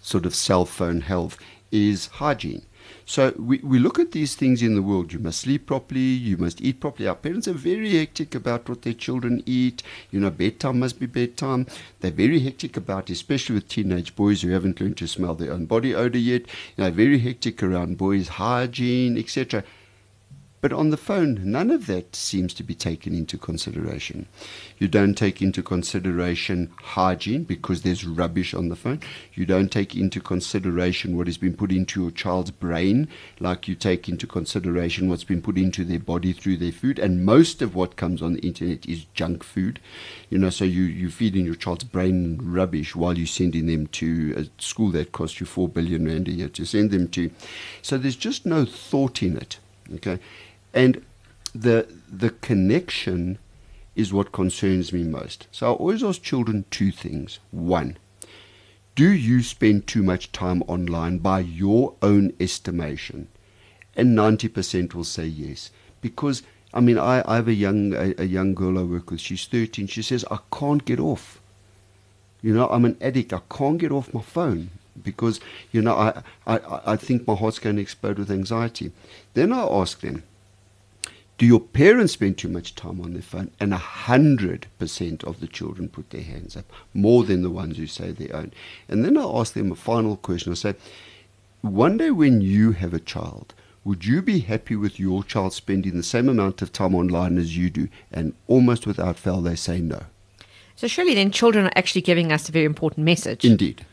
sort 0.00 0.26
of 0.26 0.34
cell 0.34 0.64
phone 0.64 1.02
health 1.02 1.36
is 1.70 2.06
hygiene. 2.06 2.62
So 3.04 3.34
we, 3.38 3.58
we 3.58 3.78
look 3.78 3.98
at 3.98 4.12
these 4.12 4.34
things 4.34 4.62
in 4.62 4.74
the 4.74 4.82
world. 4.82 5.12
You 5.12 5.18
must 5.18 5.40
sleep 5.40 5.66
properly. 5.66 6.00
You 6.00 6.36
must 6.36 6.60
eat 6.60 6.80
properly. 6.80 7.08
Our 7.08 7.14
parents 7.14 7.48
are 7.48 7.52
very 7.52 7.96
hectic 7.96 8.34
about 8.34 8.68
what 8.68 8.82
their 8.82 8.92
children 8.92 9.42
eat. 9.46 9.82
You 10.10 10.20
know, 10.20 10.30
bedtime 10.30 10.80
must 10.80 10.98
be 10.98 11.06
bedtime. 11.06 11.66
They're 12.00 12.10
very 12.10 12.40
hectic 12.40 12.76
about, 12.76 13.10
especially 13.10 13.56
with 13.56 13.68
teenage 13.68 14.14
boys 14.16 14.42
who 14.42 14.50
haven't 14.50 14.80
learned 14.80 14.96
to 14.98 15.08
smell 15.08 15.34
their 15.34 15.52
own 15.52 15.66
body 15.66 15.94
odor 15.94 16.18
yet. 16.18 16.42
You 16.76 16.84
know, 16.84 16.90
very 16.90 17.18
hectic 17.18 17.62
around 17.62 17.98
boys' 17.98 18.28
hygiene, 18.28 19.18
etc. 19.18 19.64
But 20.60 20.74
on 20.74 20.90
the 20.90 20.98
phone, 20.98 21.40
none 21.42 21.70
of 21.70 21.86
that 21.86 22.14
seems 22.14 22.52
to 22.54 22.62
be 22.62 22.74
taken 22.74 23.14
into 23.14 23.38
consideration. 23.38 24.26
You 24.78 24.88
don't 24.88 25.14
take 25.14 25.40
into 25.40 25.62
consideration 25.62 26.70
hygiene 26.82 27.44
because 27.44 27.80
there's 27.80 28.04
rubbish 28.04 28.52
on 28.52 28.68
the 28.68 28.76
phone. 28.76 29.00
You 29.32 29.46
don't 29.46 29.72
take 29.72 29.96
into 29.96 30.20
consideration 30.20 31.16
what 31.16 31.28
has 31.28 31.38
been 31.38 31.56
put 31.56 31.72
into 31.72 32.02
your 32.02 32.10
child's 32.10 32.50
brain, 32.50 33.08
like 33.38 33.68
you 33.68 33.74
take 33.74 34.06
into 34.06 34.26
consideration 34.26 35.08
what's 35.08 35.24
been 35.24 35.40
put 35.40 35.56
into 35.56 35.82
their 35.82 35.98
body 35.98 36.34
through 36.34 36.58
their 36.58 36.72
food. 36.72 36.98
And 36.98 37.24
most 37.24 37.62
of 37.62 37.74
what 37.74 37.96
comes 37.96 38.20
on 38.20 38.34
the 38.34 38.40
internet 38.40 38.84
is 38.86 39.06
junk 39.14 39.42
food. 39.42 39.80
You 40.28 40.36
know, 40.36 40.50
so 40.50 40.66
you, 40.66 40.82
you 40.82 41.08
feed 41.08 41.36
in 41.36 41.46
your 41.46 41.54
child's 41.54 41.84
brain 41.84 42.38
rubbish 42.42 42.94
while 42.94 43.16
you're 43.16 43.26
sending 43.26 43.64
them 43.64 43.86
to 43.86 44.34
a 44.36 44.62
school 44.62 44.90
that 44.90 45.12
costs 45.12 45.40
you 45.40 45.46
four 45.46 45.70
billion 45.70 46.04
rand 46.04 46.28
a 46.28 46.32
year 46.32 46.48
to 46.50 46.66
send 46.66 46.90
them 46.90 47.08
to. 47.08 47.30
So 47.80 47.96
there's 47.96 48.14
just 48.14 48.44
no 48.44 48.66
thought 48.66 49.22
in 49.22 49.38
it. 49.38 49.58
Okay. 49.94 50.20
And 50.72 51.04
the 51.54 51.88
the 52.10 52.30
connection 52.30 53.38
is 53.96 54.12
what 54.12 54.32
concerns 54.32 54.92
me 54.92 55.02
most. 55.02 55.46
So 55.52 55.66
I 55.66 55.74
always 55.74 56.02
ask 56.02 56.22
children 56.22 56.64
two 56.70 56.90
things. 56.90 57.38
One, 57.50 57.96
do 58.94 59.08
you 59.08 59.42
spend 59.42 59.86
too 59.86 60.02
much 60.02 60.32
time 60.32 60.62
online 60.62 61.18
by 61.18 61.40
your 61.40 61.94
own 62.02 62.32
estimation? 62.40 63.28
And 63.96 64.16
90% 64.16 64.94
will 64.94 65.04
say 65.04 65.26
yes. 65.26 65.70
Because, 66.00 66.42
I 66.72 66.80
mean, 66.80 66.98
I, 66.98 67.22
I 67.26 67.36
have 67.36 67.48
a 67.48 67.54
young, 67.54 67.92
a, 67.94 68.14
a 68.18 68.24
young 68.24 68.54
girl 68.54 68.78
I 68.78 68.82
work 68.82 69.10
with. 69.10 69.20
She's 69.20 69.46
13. 69.46 69.86
She 69.86 70.02
says, 70.02 70.24
I 70.30 70.38
can't 70.52 70.84
get 70.84 71.00
off. 71.00 71.40
You 72.42 72.54
know, 72.54 72.68
I'm 72.68 72.84
an 72.84 72.96
addict. 73.00 73.32
I 73.32 73.40
can't 73.50 73.78
get 73.78 73.92
off 73.92 74.14
my 74.14 74.22
phone 74.22 74.70
because, 75.02 75.40
you 75.72 75.82
know, 75.82 75.94
I, 75.94 76.22
I, 76.46 76.60
I 76.92 76.96
think 76.96 77.26
my 77.26 77.34
heart's 77.34 77.58
going 77.58 77.76
to 77.76 77.82
explode 77.82 78.18
with 78.18 78.30
anxiety. 78.30 78.92
Then 79.34 79.52
I 79.52 79.62
ask 79.62 80.00
them, 80.00 80.22
do 81.40 81.46
your 81.46 81.58
parents 81.58 82.12
spend 82.12 82.36
too 82.36 82.50
much 82.50 82.74
time 82.74 83.00
on 83.00 83.14
their 83.14 83.22
phone? 83.22 83.50
And 83.58 83.72
a 83.72 83.78
hundred 83.78 84.66
percent 84.78 85.24
of 85.24 85.40
the 85.40 85.46
children 85.46 85.88
put 85.88 86.10
their 86.10 86.20
hands 86.20 86.54
up, 86.54 86.70
more 86.92 87.24
than 87.24 87.40
the 87.40 87.48
ones 87.48 87.78
who 87.78 87.86
say 87.86 88.10
they 88.10 88.28
own. 88.28 88.52
And 88.88 89.02
then 89.02 89.16
I 89.16 89.22
ask 89.22 89.54
them 89.54 89.72
a 89.72 89.74
final 89.74 90.18
question. 90.18 90.52
I 90.52 90.56
say, 90.56 90.74
one 91.62 91.96
day 91.96 92.10
when 92.10 92.42
you 92.42 92.72
have 92.72 92.92
a 92.92 93.00
child, 93.00 93.54
would 93.84 94.04
you 94.04 94.20
be 94.20 94.40
happy 94.40 94.76
with 94.76 95.00
your 95.00 95.24
child 95.24 95.54
spending 95.54 95.96
the 95.96 96.02
same 96.02 96.28
amount 96.28 96.60
of 96.60 96.74
time 96.74 96.94
online 96.94 97.38
as 97.38 97.56
you 97.56 97.70
do? 97.70 97.88
And 98.12 98.34
almost 98.46 98.86
without 98.86 99.18
fail, 99.18 99.40
they 99.40 99.56
say 99.56 99.80
no. 99.80 100.02
So 100.76 100.88
surely 100.88 101.14
then 101.14 101.30
children 101.30 101.64
are 101.64 101.72
actually 101.74 102.02
giving 102.02 102.32
us 102.32 102.50
a 102.50 102.52
very 102.52 102.66
important 102.66 103.06
message. 103.06 103.46
Indeed. 103.46 103.86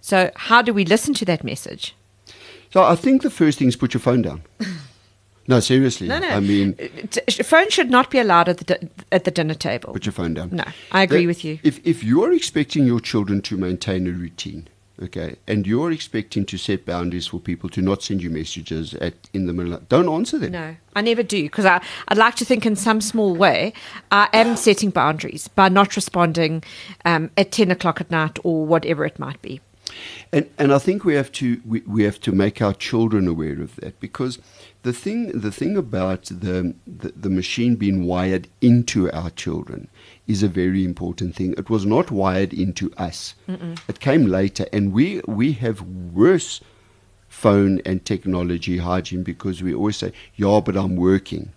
so 0.00 0.30
how 0.36 0.62
do 0.62 0.72
we 0.72 0.86
listen 0.86 1.12
to 1.12 1.26
that 1.26 1.44
message? 1.44 1.94
So 2.72 2.82
I 2.82 2.96
think 2.96 3.20
the 3.20 3.28
first 3.28 3.58
thing 3.58 3.68
is 3.68 3.76
put 3.76 3.92
your 3.92 4.00
phone 4.00 4.22
down. 4.22 4.42
no, 5.46 5.60
seriously. 5.60 6.08
No, 6.08 6.18
no. 6.18 6.28
I 6.28 6.40
mean, 6.40 6.74
Uh, 6.80 7.42
phone 7.44 7.68
should 7.70 7.90
not 7.90 8.10
be 8.10 8.18
allowed 8.18 8.48
at 8.48 8.58
the 8.58 8.88
at 9.12 9.24
the 9.24 9.30
dinner 9.30 9.54
table. 9.54 9.92
put 9.92 10.06
your 10.06 10.12
phone 10.12 10.34
down. 10.34 10.48
No, 10.52 10.64
I 10.92 11.02
agree 11.02 11.20
That- 11.22 11.26
with 11.26 11.44
you. 11.44 11.58
If 11.62 11.80
if 11.84 12.02
you 12.04 12.22
are 12.24 12.32
expecting 12.32 12.86
your 12.86 13.00
children 13.00 13.40
to 13.42 13.56
maintain 13.56 14.06
a 14.06 14.10
routine, 14.10 14.68
okay, 15.02 15.36
and 15.46 15.66
you're 15.66 15.90
expecting 15.92 16.44
to 16.46 16.56
set 16.56 16.84
boundaries 16.86 17.26
for 17.26 17.40
people 17.40 17.68
to 17.70 17.80
not 17.82 18.02
send 18.02 18.22
you 18.22 18.30
messages 18.30 18.94
at 18.94 19.14
in 19.32 19.46
the 19.46 19.52
middle, 19.52 19.74
of, 19.74 19.88
don't 19.88 20.08
answer 20.08 20.38
them. 20.38 20.52
No, 20.52 20.76
I 20.96 21.00
never 21.02 21.22
do 21.22 21.42
because 21.42 21.64
I 21.66 21.80
I'd 22.08 22.18
like 22.18 22.36
to 22.36 22.44
think 22.44 22.64
in 22.66 22.76
some 22.76 23.00
small 23.00 23.34
way 23.34 23.72
I 24.10 24.28
am 24.32 24.56
setting 24.56 24.90
boundaries 24.90 25.48
by 25.48 25.68
not 25.68 25.96
responding 25.96 26.62
um, 27.04 27.30
at 27.36 27.50
ten 27.52 27.70
o'clock 27.70 28.00
at 28.00 28.10
night 28.10 28.38
or 28.44 28.64
whatever 28.66 29.04
it 29.04 29.18
might 29.18 29.40
be. 29.42 29.60
And 30.32 30.48
and 30.58 30.72
I 30.72 30.78
think 30.78 31.04
we 31.04 31.14
have 31.14 31.30
to 31.32 31.60
we, 31.64 31.80
we 31.86 32.04
have 32.04 32.20
to 32.20 32.32
make 32.32 32.60
our 32.62 32.74
children 32.74 33.28
aware 33.28 33.60
of 33.60 33.76
that 33.76 34.00
because 34.00 34.38
the 34.82 34.92
thing 34.92 35.32
the 35.40 35.50
thing 35.52 35.76
about 35.76 36.24
the, 36.24 36.74
the 36.86 37.12
the 37.16 37.30
machine 37.30 37.76
being 37.76 38.04
wired 38.04 38.48
into 38.60 39.10
our 39.12 39.30
children 39.30 39.88
is 40.26 40.42
a 40.42 40.48
very 40.48 40.84
important 40.84 41.34
thing. 41.34 41.54
It 41.56 41.70
was 41.70 41.84
not 41.84 42.10
wired 42.10 42.52
into 42.52 42.92
us. 42.96 43.34
It 43.88 44.00
came 44.00 44.26
later, 44.26 44.66
and 44.72 44.92
we 44.92 45.20
we 45.26 45.52
have 45.52 45.80
worse 45.82 46.60
phone 47.28 47.80
and 47.84 48.04
technology 48.04 48.78
hygiene 48.78 49.22
because 49.22 49.62
we 49.62 49.74
always 49.74 49.96
say, 49.96 50.12
"Yeah, 50.36 50.60
but 50.64 50.76
I'm 50.76 50.96
working." 50.96 51.52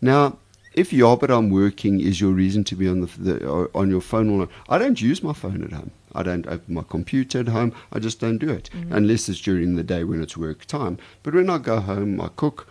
Now, 0.00 0.38
if 0.74 0.92
"Yeah, 0.92 1.16
but 1.20 1.30
I'm 1.30 1.50
working" 1.50 2.00
is 2.00 2.20
your 2.20 2.32
reason 2.32 2.64
to 2.64 2.76
be 2.76 2.88
on 2.88 3.00
the, 3.00 3.06
the 3.18 3.50
uh, 3.50 3.66
on 3.74 3.90
your 3.90 4.00
phone, 4.00 4.30
all 4.30 4.38
night, 4.38 4.48
I 4.68 4.78
don't 4.78 5.00
use 5.00 5.22
my 5.22 5.32
phone 5.32 5.62
at 5.62 5.72
home. 5.72 5.90
I 6.14 6.22
don't 6.22 6.46
open 6.46 6.74
my 6.74 6.82
computer 6.82 7.40
at 7.40 7.48
home. 7.48 7.72
I 7.92 7.98
just 7.98 8.20
don't 8.20 8.38
do 8.38 8.50
it 8.50 8.68
unless 8.90 9.28
it's 9.28 9.40
during 9.40 9.76
the 9.76 9.82
day 9.82 10.04
when 10.04 10.22
it's 10.22 10.36
work 10.36 10.66
time. 10.66 10.98
But 11.22 11.34
when 11.34 11.48
I 11.48 11.58
go 11.58 11.80
home, 11.80 12.20
I 12.20 12.28
cook, 12.36 12.68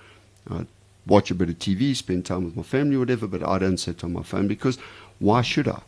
I 0.49 0.65
watch 1.07 1.31
a 1.31 1.35
bit 1.35 1.49
of 1.49 1.59
TV, 1.59 1.95
spend 1.95 2.25
time 2.25 2.45
with 2.45 2.55
my 2.55 2.63
family, 2.63 2.97
whatever. 2.97 3.27
But 3.27 3.47
I 3.47 3.57
don't 3.59 3.77
sit 3.77 4.03
on 4.03 4.13
my 4.13 4.23
phone 4.23 4.47
because 4.47 4.77
why 5.19 5.41
should 5.41 5.67
I? 5.67 5.81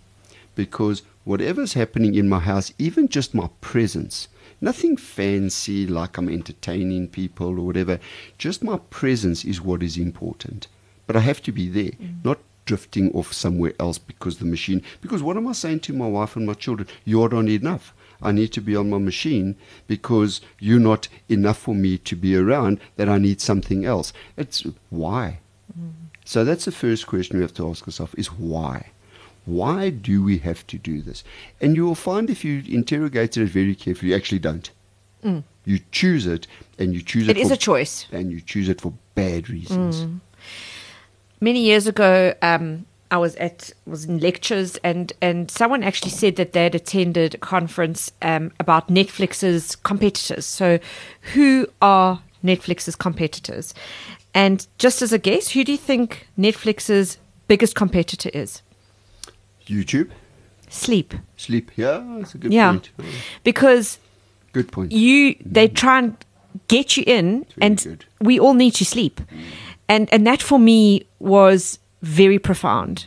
because 0.56 1.02
whatever's 1.24 1.74
happening 1.74 2.16
in 2.16 2.30
my 2.30 2.40
house, 2.40 2.74
even 2.78 3.08
just 3.08 3.34
my 3.34 3.50
presence, 3.62 4.28
nothing 4.62 4.98
fancy 4.98 5.88
like 5.88 6.18
I'm 6.18 6.30
entertaining 6.30 7.08
people 7.08 7.48
or 7.60 7.66
whatever, 7.66 8.00
just 8.38 8.64
my 8.64 8.78
presence 8.90 9.44
is 9.46 9.62
what 9.62 9.84
is 9.84 9.98
important. 9.98 10.68
But 11.08 11.16
I 11.16 11.20
have 11.20 11.42
to 11.44 11.52
be 11.52 11.68
there, 11.70 11.92
mm. 11.92 12.24
not 12.24 12.40
drifting 12.66 13.12
off 13.12 13.34
somewhere 13.34 13.74
else 13.80 13.98
because 13.98 14.38
the 14.38 14.46
machine. 14.46 14.82
Because 15.02 15.22
what 15.22 15.38
am 15.38 15.48
I 15.48 15.52
saying 15.52 15.82
to 15.82 15.94
my 15.94 16.08
wife 16.08 16.36
and 16.36 16.46
my 16.46 16.54
children? 16.54 16.88
You're 17.06 17.30
not 17.30 17.50
enough. 17.50 17.94
I 18.22 18.32
need 18.32 18.54
to 18.54 18.62
be 18.62 18.76
on 18.76 18.90
my 18.90 19.00
machine 19.00 19.56
because 19.86 20.40
you're 20.60 20.80
not 20.80 21.10
enough 21.28 21.58
for 21.58 21.76
me 21.76 21.98
to 21.98 22.16
be 22.16 22.38
around, 22.38 22.80
that 22.96 23.10
I 23.10 23.18
need 23.18 23.42
something 23.42 23.84
else. 23.84 24.14
It's 24.38 24.64
why? 24.90 25.40
Mm. 25.78 25.92
So 26.24 26.46
that's 26.46 26.66
the 26.66 26.72
first 26.72 27.06
question 27.06 27.38
we 27.38 27.44
have 27.44 27.54
to 27.56 27.70
ask 27.70 27.86
ourselves 27.86 28.14
is 28.16 28.28
why? 28.28 28.92
Why 29.46 29.90
do 29.90 30.24
we 30.24 30.38
have 30.38 30.66
to 30.68 30.78
do 30.78 31.02
this? 31.02 31.24
And 31.60 31.76
you 31.76 31.86
will 31.86 31.96
find 31.96 32.30
if 32.30 32.46
you 32.46 32.64
interrogate 32.66 33.36
it 33.36 33.46
very 33.48 33.76
carefully, 33.76 34.12
you 34.12 34.16
actually 34.16 34.40
don't. 34.40 34.70
Mm. 35.24 35.44
You 35.66 35.80
choose 35.92 36.26
it, 36.26 36.48
and 36.80 36.94
you 36.94 37.02
choose 37.02 37.28
it. 37.28 37.38
It 37.38 37.42
is 37.42 37.50
for, 37.50 37.54
a 37.54 37.58
choice. 37.58 38.08
and 38.12 38.32
you 38.32 38.42
choose 38.42 38.70
it 38.70 38.82
for 38.82 38.94
bad 39.16 39.50
reasons. 39.50 40.06
Many 41.44 41.62
years 41.66 41.88
ago, 41.88 42.34
um, 42.42 42.86
I 43.12 43.18
was 43.18 43.36
at 43.36 43.70
was 43.86 44.06
in 44.06 44.20
lectures, 44.20 44.78
and 44.78 45.12
and 45.22 45.52
someone 45.52 45.84
actually 45.84 46.12
said 46.12 46.38
that 46.38 46.54
they 46.54 46.64
had 46.64 46.74
attended 46.74 47.36
a 47.36 47.38
conference 47.38 48.12
um, 48.22 48.52
about 48.62 48.88
Netflix's 48.88 49.76
competitors. 49.76 50.46
So, 50.46 50.80
who 51.34 51.68
are 51.82 52.22
Netflix's 52.46 52.96
competitors? 52.96 53.74
And 54.34 54.66
just 54.78 55.02
as 55.02 55.12
a 55.12 55.18
guess, 55.20 55.50
who 55.50 55.66
do 55.66 55.74
you 55.74 55.78
think 55.78 56.28
Netflix's 56.40 57.18
biggest 57.50 57.76
competitor 57.76 58.30
is? 58.34 58.62
YouTube, 59.68 60.12
Sleep. 60.70 61.14
sleep. 61.36 61.72
Yeah, 61.76 62.02
that's 62.20 62.36
a 62.36 62.38
good 62.38 62.54
Yeah. 62.54 62.72
point. 62.72 62.90
Because 63.44 64.00
Good 64.54 64.72
point. 64.72 64.94
you 64.94 65.36
they 65.46 65.68
try 65.68 66.00
and 66.00 66.16
get 66.68 66.96
you 66.98 67.04
in 67.06 67.46
It's 67.62 67.86
and 67.86 68.06
we 68.22 68.40
all 68.40 68.54
need 68.54 68.76
to 68.76 68.86
sleep 68.86 69.20
and 69.88 70.12
and 70.14 70.26
that 70.26 70.42
for 70.42 70.60
me 70.60 71.06
was 71.20 71.80
very 72.02 72.40
profound 72.40 73.06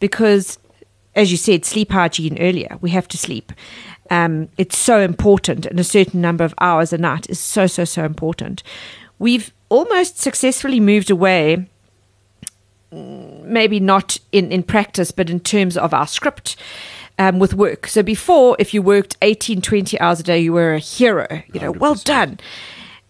because 0.00 0.58
as 1.14 1.30
you 1.30 1.36
said 1.36 1.64
sleep 1.64 1.90
hygiene 1.92 2.38
earlier 2.40 2.78
we 2.80 2.90
have 2.90 3.08
to 3.08 3.16
sleep 3.16 3.52
um, 4.10 4.48
it's 4.58 4.76
so 4.76 5.00
important 5.00 5.64
and 5.64 5.80
a 5.80 5.84
certain 5.84 6.20
number 6.20 6.44
of 6.44 6.54
hours 6.60 6.92
a 6.92 6.98
night 6.98 7.28
is 7.30 7.40
so 7.40 7.66
so 7.66 7.84
so 7.84 8.04
important 8.04 8.62
we've 9.18 9.52
almost 9.70 10.18
successfully 10.18 10.78
moved 10.78 11.10
away 11.10 11.66
maybe 12.94 13.80
not 13.80 14.18
in, 14.32 14.52
in 14.52 14.62
practice, 14.62 15.10
but 15.10 15.28
in 15.30 15.40
terms 15.40 15.76
of 15.76 15.92
our 15.92 16.06
script, 16.06 16.56
um, 17.18 17.38
with 17.38 17.54
work. 17.54 17.86
So 17.86 18.02
before, 18.02 18.56
if 18.58 18.74
you 18.74 18.82
worked 18.82 19.16
18, 19.22 19.60
20 19.60 20.00
hours 20.00 20.20
a 20.20 20.22
day, 20.22 20.40
you 20.40 20.52
were 20.52 20.74
a 20.74 20.78
hero. 20.78 21.26
You 21.52 21.60
know, 21.60 21.72
well 21.72 21.94
100%. 21.94 22.04
done. 22.04 22.40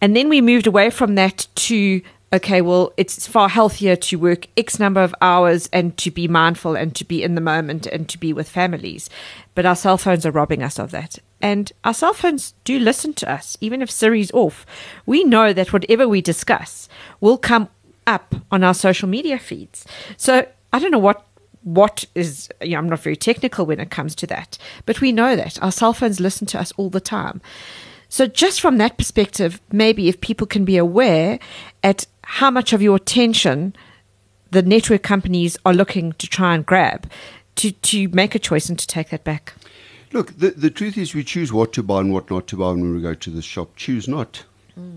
And 0.01 0.15
then 0.17 0.29
we 0.29 0.41
moved 0.41 0.67
away 0.67 0.91
from 0.91 1.15
that 1.15 1.47
to 1.55 2.03
okay, 2.35 2.61
well, 2.61 2.93
it's 2.97 3.27
far 3.27 3.49
healthier 3.49 3.95
to 3.97 4.19
work 4.19 4.49
X 4.57 4.79
number 4.79 5.03
of 5.03 5.15
hours 5.21 5.69
and 5.73 5.97
to 5.99 6.11
be 6.11 6.27
mindful 6.29 6.75
and 6.75 6.95
to 6.97 7.05
be 7.05 7.23
in 7.23 7.35
the 7.37 7.41
moment 7.41 7.87
and 7.87 8.09
to 8.09 8.19
be 8.19 8.33
with 8.33 8.49
families. 8.49 9.09
But 9.55 9.65
our 9.65 9.77
cell 9.77 9.97
phones 9.97 10.27
are 10.27 10.33
robbing 10.33 10.63
us 10.63 10.79
of 10.79 10.91
that. 10.91 11.19
And 11.41 11.71
our 11.85 11.95
cell 11.95 12.13
phones 12.13 12.55
do 12.65 12.79
listen 12.79 13.15
to 13.15 13.31
us, 13.31 13.57
even 13.61 13.83
if 13.83 13.91
Siri's 13.91 14.33
off. 14.33 14.67
We 15.07 15.25
know 15.25 15.53
that 15.53 15.73
whatever 15.73 16.09
we 16.09 16.21
discuss 16.21 16.89
will 17.21 17.39
come 17.39 17.69
up 18.07 18.35
on 18.51 18.65
our 18.65 18.75
social 18.75 19.09
media 19.09 19.39
feeds. 19.39 19.87
So 20.17 20.47
I 20.73 20.79
don't 20.79 20.91
know 20.91 20.99
what 20.99 21.27
what 21.63 22.05
is 22.15 22.51
you 22.61 22.73
know, 22.73 22.79
I'm 22.79 22.91
not 22.91 23.01
very 23.01 23.17
technical 23.17 23.65
when 23.65 23.81
it 23.81 23.91
comes 23.91 24.15
to 24.17 24.27
that, 24.27 24.59
but 24.85 25.01
we 25.01 25.13
know 25.13 25.35
that 25.35 25.63
our 25.63 25.73
cell 25.73 25.95
phones 25.95 26.21
listen 26.21 26.47
to 26.49 26.61
us 26.61 26.73
all 26.77 26.91
the 26.91 27.01
time. 27.01 27.41
So 28.11 28.27
just 28.27 28.61
from 28.61 28.79
that 28.79 28.99
perspective, 28.99 29.61
maybe 29.73 30.09
if 30.09 30.21
people 30.21 30.47
can 30.47 30.65
be 30.65 30.77
aware 30.77 31.39
at 31.83 32.07
how 32.27 32.51
much 32.51 32.73
of 32.73 32.83
your 32.83 32.97
attention 32.97 33.75
the 34.51 34.63
network 34.63 35.03
companies 35.03 35.57
are 35.65 35.75
looking 35.75 36.13
to 36.15 36.27
try 36.29 36.55
and 36.55 36.65
grab 36.65 37.11
to, 37.57 37.73
to 37.73 38.09
make 38.09 38.35
a 38.35 38.39
choice 38.39 38.69
and 38.69 38.79
to 38.79 38.87
take 38.87 39.11
that 39.11 39.25
back. 39.25 39.55
Look, 40.13 40.39
the, 40.39 40.51
the 40.51 40.71
truth 40.71 40.97
is 40.97 41.15
we 41.15 41.25
choose 41.25 41.53
what 41.53 41.73
to 41.73 41.83
buy 41.83 42.01
and 42.01 42.13
what 42.13 42.31
not 42.31 42.47
to 42.49 42.57
buy 42.57 42.69
when 42.69 42.95
we 42.95 43.03
go 43.03 43.15
to 43.15 43.31
the 43.31 43.43
shop. 43.43 43.75
Choose 43.77 44.07
not. 44.07 44.45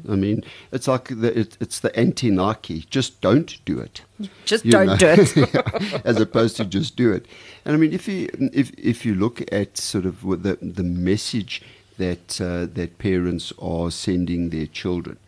I 0.09 0.15
mean, 0.15 0.43
it's 0.71 0.87
like 0.87 1.09
the, 1.09 1.39
it, 1.39 1.57
it's 1.59 1.79
the 1.79 1.95
anti 1.95 2.31
Nike. 2.31 2.85
Just 2.89 3.21
don't 3.21 3.63
do 3.63 3.79
it. 3.79 4.01
Just 4.45 4.65
You 4.65 4.71
don't 4.71 4.87
know? 4.87 4.97
do 4.97 5.07
it. 5.07 6.01
as 6.05 6.19
opposed 6.19 6.57
to 6.57 6.65
just 6.65 6.95
do 6.95 7.11
it. 7.11 7.27
And 7.63 7.75
I 7.75 7.77
mean, 7.77 7.93
if 7.93 8.07
you 8.07 8.27
if 8.53 8.71
if 8.77 9.05
you 9.05 9.13
look 9.13 9.41
at 9.53 9.77
sort 9.77 10.05
of 10.05 10.23
what 10.23 10.41
the 10.41 10.57
the 10.61 10.83
message 10.83 11.61
that 11.99 12.41
uh, 12.41 12.65
that 12.73 12.97
parents 12.97 13.53
are 13.59 13.91
sending 13.91 14.49
their 14.49 14.65
children, 14.65 15.19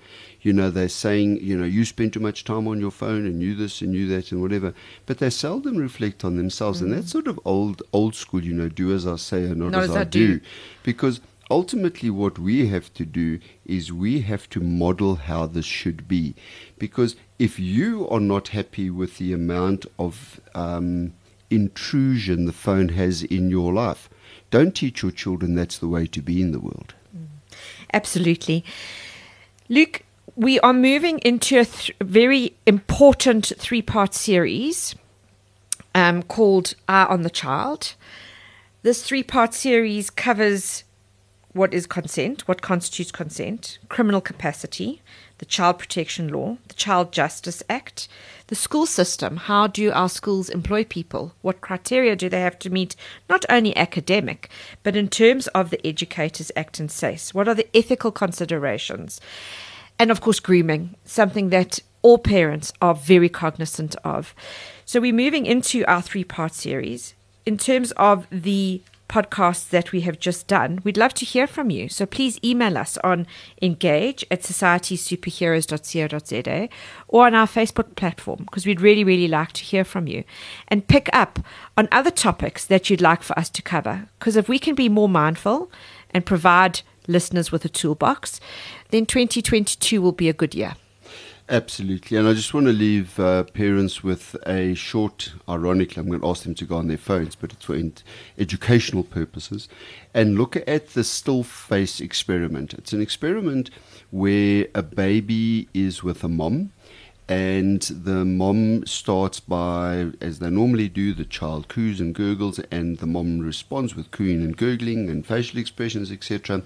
you 0.42 0.54
know, 0.54 0.70
they're 0.70 0.90
saying, 0.90 1.40
you 1.42 1.58
know, 1.58 1.66
you 1.66 1.86
spend 1.86 2.14
too 2.14 2.20
much 2.20 2.44
time 2.44 2.68
on 2.68 2.80
your 2.80 2.92
phone 2.92 3.26
and 3.26 3.42
you 3.42 3.56
this 3.56 3.82
and 3.82 3.94
you 3.94 4.08
that 4.08 4.32
and 4.32 4.42
whatever, 4.42 4.74
but 5.06 5.18
they 5.18 5.30
seldom 5.30 5.78
reflect 5.78 6.24
on 6.24 6.38
themselves, 6.38 6.82
and 6.82 6.94
that's 6.94 7.12
sort 7.12 7.28
of 7.28 7.40
old 7.46 7.84
old 7.92 8.16
school, 8.16 8.44
you 8.44 8.54
know, 8.54 8.70
do 8.70 8.94
as 8.94 9.06
I 9.06 9.18
say 9.18 9.44
and 9.44 9.58
not, 9.58 9.76
as, 9.76 9.96
I, 9.96 10.04
do, 10.04 10.40
because 10.84 11.20
ultimately 11.52 12.10
what 12.10 12.40
we 12.40 12.68
have 12.68 12.94
to 12.94 13.06
do 13.06 13.40
is 13.66 13.92
we 13.92 14.22
have 14.22 14.50
to 14.52 14.60
model 14.60 15.16
how 15.16 15.46
this 15.46 15.66
should 15.66 16.08
be. 16.08 16.36
Because 16.78 17.16
if 17.38 17.60
you 17.60 18.08
are 18.10 18.20
not 18.20 18.50
happy 18.50 18.90
with 18.90 19.18
the 19.18 19.34
amount 19.34 19.86
of 19.98 20.40
um, 20.56 21.14
intrusion 21.50 22.46
the 22.46 22.54
phone 22.54 22.90
has 22.90 23.24
in 23.24 23.50
your 23.50 23.74
life 23.74 24.10
don't 24.52 24.76
teach 24.76 25.02
your 25.02 25.12
children 25.12 25.56
that's 25.56 25.78
the 25.78 25.88
way 25.88 26.06
to 26.08 26.22
be 26.22 26.42
in 26.42 26.52
the 26.52 26.60
world. 26.60 26.94
Absolutely. 27.94 28.64
Luke, 29.68 30.04
we 30.36 30.60
are 30.60 30.74
moving 30.74 31.20
into 31.20 31.60
a 31.60 31.66
th- 31.66 31.96
very 32.02 32.56
important 32.66 33.52
three 33.58 33.82
part 33.82 34.14
series 34.14 34.96
um, 35.96 36.24
called 36.24 36.76
Eye 36.88 37.06
on 37.06 37.24
the 37.24 37.30
Child. 37.30 37.96
This 38.82 39.04
three 39.04 39.24
part 39.24 39.54
series 39.54 40.10
covers 40.10 40.84
what 41.54 41.74
is 41.74 41.88
consent, 41.88 42.48
what 42.48 42.62
constitutes 42.62 43.12
consent, 43.12 43.80
criminal 43.90 44.22
capacity, 44.22 45.02
the 45.40 45.46
Child 45.46 45.80
Protection 45.80 46.28
Law, 46.28 46.58
the 46.68 46.76
Child 46.76 47.12
Justice 47.12 47.64
Act, 47.70 48.08
the 48.48 48.56
school 48.56 48.86
system. 48.86 49.38
How 49.38 49.68
do 49.68 49.92
our 49.92 50.10
schools 50.10 50.50
employ 50.50 50.84
people? 50.84 51.34
What 51.42 51.62
criteria 51.62 52.16
do 52.16 52.30
they 52.30 52.42
have 52.42 52.60
to 52.60 52.70
meet, 52.70 52.96
not 53.30 53.46
only 53.50 53.76
academic, 53.76 54.50
but 54.84 54.96
in 54.96 55.10
terms 55.10 55.48
of 55.48 55.70
the 55.70 55.86
Educators 55.86 56.52
Act 56.56 56.80
and 56.80 56.92
SACE? 56.92 57.34
What 57.34 57.48
are 57.48 57.56
the 57.56 57.68
ethical 57.76 58.12
considerations? 58.12 59.20
And 60.00 60.12
of 60.12 60.22
course, 60.22 60.40
grooming, 60.40 60.96
something 61.04 61.50
that 61.50 61.80
all 62.02 62.18
parents 62.18 62.72
are 62.82 62.96
very 62.96 63.30
cognizant 63.30 63.96
of. 64.04 64.34
So 64.86 65.02
we're 65.02 65.14
moving 65.14 65.46
into 65.46 65.86
our 65.86 66.02
three 66.02 66.24
part 66.24 66.54
series. 66.54 67.14
In 67.46 67.58
terms 67.58 67.92
of 67.94 68.28
the 68.32 68.82
podcasts 69.10 69.68
that 69.70 69.92
we 69.92 70.02
have 70.02 70.20
just 70.20 70.46
done, 70.48 70.80
we'd 70.84 70.96
love 70.96 71.16
to 71.16 71.26
hear 71.26 71.48
from 71.48 71.72
you. 71.72 71.90
So 71.90 72.06
please 72.06 72.40
email 72.44 72.78
us 72.78 73.00
on 73.04 73.26
engage 73.62 74.24
at 74.32 74.44
societysuperheroes.co.za 74.44 76.70
or 77.08 77.26
on 77.26 77.34
our 77.34 77.48
Facebook 77.48 77.96
platform 77.96 78.44
because 78.46 78.66
we'd 78.66 78.80
really, 78.80 79.04
really 79.04 79.28
like 79.28 79.52
to 79.54 79.64
hear 79.64 79.84
from 79.84 80.08
you 80.08 80.24
and 80.68 80.88
pick 80.88 81.10
up 81.12 81.40
on 81.76 81.90
other 81.92 82.12
topics 82.12 82.64
that 82.66 82.90
you'd 82.90 83.02
like 83.02 83.22
for 83.24 83.38
us 83.38 83.50
to 83.50 83.62
cover. 83.62 84.08
Because 84.20 84.38
if 84.38 84.48
we 84.48 84.60
can 84.60 84.76
be 84.76 84.88
more 84.88 85.10
mindful 85.10 85.70
and 86.12 86.26
provide 86.26 86.80
listeners 87.08 87.52
with 87.52 87.66
a 87.66 87.70
toolbox, 87.70 88.40
then 88.90 89.06
2022 89.06 90.02
will 90.02 90.12
be 90.12 90.30
a 90.30 90.34
good 90.34 90.54
year. 90.54 90.76
Absolutely. 91.50 92.16
And 92.16 92.28
I 92.28 92.34
just 92.34 92.54
want 92.54 92.68
to 92.68 92.74
leave 92.74 93.20
uh, 93.20 93.44
parents 93.44 94.04
with 94.04 94.36
a 94.46 94.76
short, 94.76 95.34
ironically, 95.50 96.00
I'm 96.00 96.08
going 96.08 96.22
to 96.22 96.28
ask 96.28 96.44
them 96.44 96.54
to 96.54 96.66
go 96.66 96.76
on 96.76 96.88
their 96.88 96.98
phones, 96.98 97.36
but 97.36 97.52
it's 97.52 97.66
for 97.66 97.74
in- 97.74 97.94
educational 98.38 99.04
purposes, 99.04 99.68
and 100.14 100.38
look 100.38 100.56
at 100.68 100.90
the 100.90 101.04
still 101.04 101.42
face 101.42 102.00
experiment. 102.00 102.76
It's 102.76 102.94
an 102.94 103.02
experiment 103.02 103.72
where 104.12 104.68
a 104.76 104.84
baby 104.84 105.68
is 105.74 106.04
with 106.04 106.24
a 106.24 106.30
mom. 106.30 106.72
And 107.30 107.84
the 107.84 108.26
mom 108.26 108.88
starts 108.88 109.40
by, 109.40 110.08
as 110.20 110.40
they 110.40 110.50
normally 110.50 110.90
do, 110.90 111.14
the 111.14 111.24
child 111.24 111.68
coos 111.68 112.02
and 112.02 112.16
gurgles, 112.16 112.58
and 112.72 112.98
the 112.98 113.06
mom 113.06 113.38
responds 113.38 113.96
with 113.96 114.10
cooing 114.10 114.42
and 114.42 114.58
gurgling 114.58 115.12
and 115.12 115.24
facial 115.24 115.60
expressions, 115.60 116.12
etc. 116.12 116.64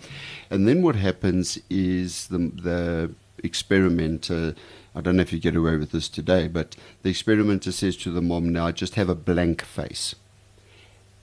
And 0.49 0.65
then 0.65 0.82
what 0.82 0.95
happens 0.95 1.60
is 1.69 2.28
the, 2.28 2.38
the 2.38 3.12
experimenter, 3.43 4.56
I 4.95 5.02
don't 5.02 5.17
know 5.17 5.21
if 5.21 5.34
you 5.34 5.39
get 5.39 5.58
away 5.58 5.76
with 5.76 5.91
this 5.91 6.08
today, 6.08 6.47
but 6.47 6.78
the 7.02 7.10
experimenter 7.10 7.73
says 7.73 7.97
to 7.97 8.12
the 8.12 8.21
mom, 8.21 8.47
now 8.47 8.71
just 8.71 8.95
have 8.95 9.10
a 9.10 9.15
blank 9.15 9.63
face. 9.63 10.15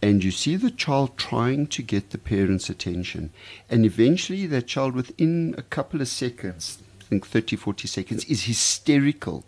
And 0.03 0.22
you 0.22 0.33
see 0.33 0.57
the 0.57 0.70
child 0.70 1.16
trying 1.16 1.66
to 1.68 1.83
get 1.83 2.11
the 2.11 2.18
parent's 2.18 2.68
attention. 2.68 3.31
And 3.70 3.87
eventually, 3.87 4.46
that 4.46 4.66
child, 4.66 4.94
within 4.94 5.55
a 5.57 5.62
couple 5.62 6.03
of 6.03 6.09
seconds, 6.09 6.79
think 7.11 7.27
30, 7.27 7.57
40 7.57 7.88
seconds, 7.88 8.25
is 8.27 8.44
hysterical 8.44 9.44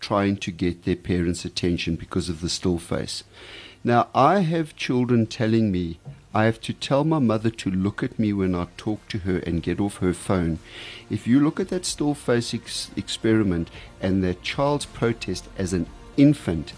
trying 0.00 0.36
to 0.36 0.50
get 0.50 0.84
their 0.84 0.96
parents' 0.96 1.44
attention 1.44 1.96
because 1.96 2.28
of 2.28 2.40
the 2.42 2.48
still 2.48 2.78
face. 2.78 3.24
Now, 3.82 4.08
I 4.14 4.40
have 4.40 4.76
children 4.76 5.26
telling 5.26 5.72
me 5.72 5.98
I 6.34 6.44
have 6.44 6.60
to 6.62 6.74
tell 6.74 7.04
my 7.04 7.18
mother 7.18 7.50
to 7.50 7.70
look 7.70 8.02
at 8.02 8.18
me 8.18 8.32
when 8.34 8.54
I 8.54 8.66
talk 8.76 9.08
to 9.08 9.18
her 9.20 9.38
and 9.38 9.62
get 9.62 9.80
off 9.80 9.96
her 9.98 10.12
phone. 10.12 10.58
If 11.08 11.26
you 11.26 11.40
look 11.40 11.58
at 11.58 11.68
that 11.68 11.86
still 11.86 12.14
face 12.14 12.52
ex- 12.52 12.90
experiment 12.96 13.70
and 14.00 14.22
that 14.22 14.42
child's 14.42 14.84
protest 14.84 15.48
as 15.56 15.72
an 15.72 15.86
infant, 16.18 16.74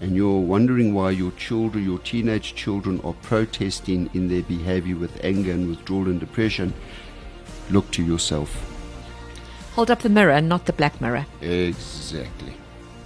and 0.00 0.14
you're 0.14 0.40
wondering 0.40 0.94
why 0.94 1.10
your 1.10 1.32
children, 1.32 1.84
your 1.84 1.98
teenage 1.98 2.54
children, 2.54 3.00
are 3.02 3.14
protesting 3.14 4.08
in 4.14 4.28
their 4.28 4.42
behavior 4.42 4.96
with 4.96 5.24
anger 5.24 5.50
and 5.50 5.68
withdrawal 5.68 6.06
and 6.06 6.20
depression, 6.20 6.72
look 7.70 7.90
to 7.90 8.04
yourself. 8.04 8.75
Hold 9.76 9.90
up 9.90 10.00
the 10.00 10.08
mirror 10.08 10.32
and 10.32 10.48
not 10.48 10.64
the 10.64 10.72
black 10.72 11.02
mirror. 11.02 11.26
Exactly. 11.42 12.54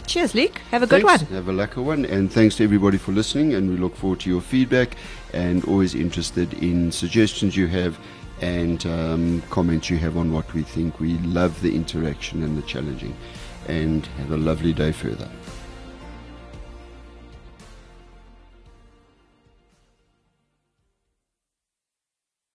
Cheers, 0.07 0.37
Luke. 0.37 0.59
Have 0.71 0.85
a 0.85 0.87
good 0.87 1.03
Thanks. 1.03 1.25
one. 1.25 1.33
Have 1.33 1.49
a 1.49 1.53
lekker 1.53 1.83
one. 1.83 2.05
And 2.05 2.33
thanks 2.33 2.57
to 2.57 2.65
everybody 2.65 2.97
for 2.97 3.11
listening. 3.11 3.55
And 3.55 3.69
we 3.69 3.77
look 3.77 3.97
forward 3.97 4.21
to 4.21 4.31
your 4.31 4.41
feedback 4.41 4.97
and 5.33 5.65
always 5.65 5.97
interested 5.97 6.55
in 6.55 6.93
suggestions 6.93 7.57
you 7.57 7.67
have 7.67 7.99
and 8.41 8.87
um, 8.87 9.43
comments 9.51 9.91
you 9.91 9.99
have 9.99 10.17
on 10.17 10.33
what 10.33 10.55
we 10.55 10.63
think. 10.63 11.01
We 11.01 11.19
love 11.19 11.61
the 11.61 11.75
interaction 11.75 12.45
and 12.45 12.57
the 12.57 12.63
challenging. 12.63 13.17
And 13.67 14.07
have 14.19 14.31
a 14.31 14.37
lovely 14.37 14.73
day 14.73 14.93
further. 14.93 15.29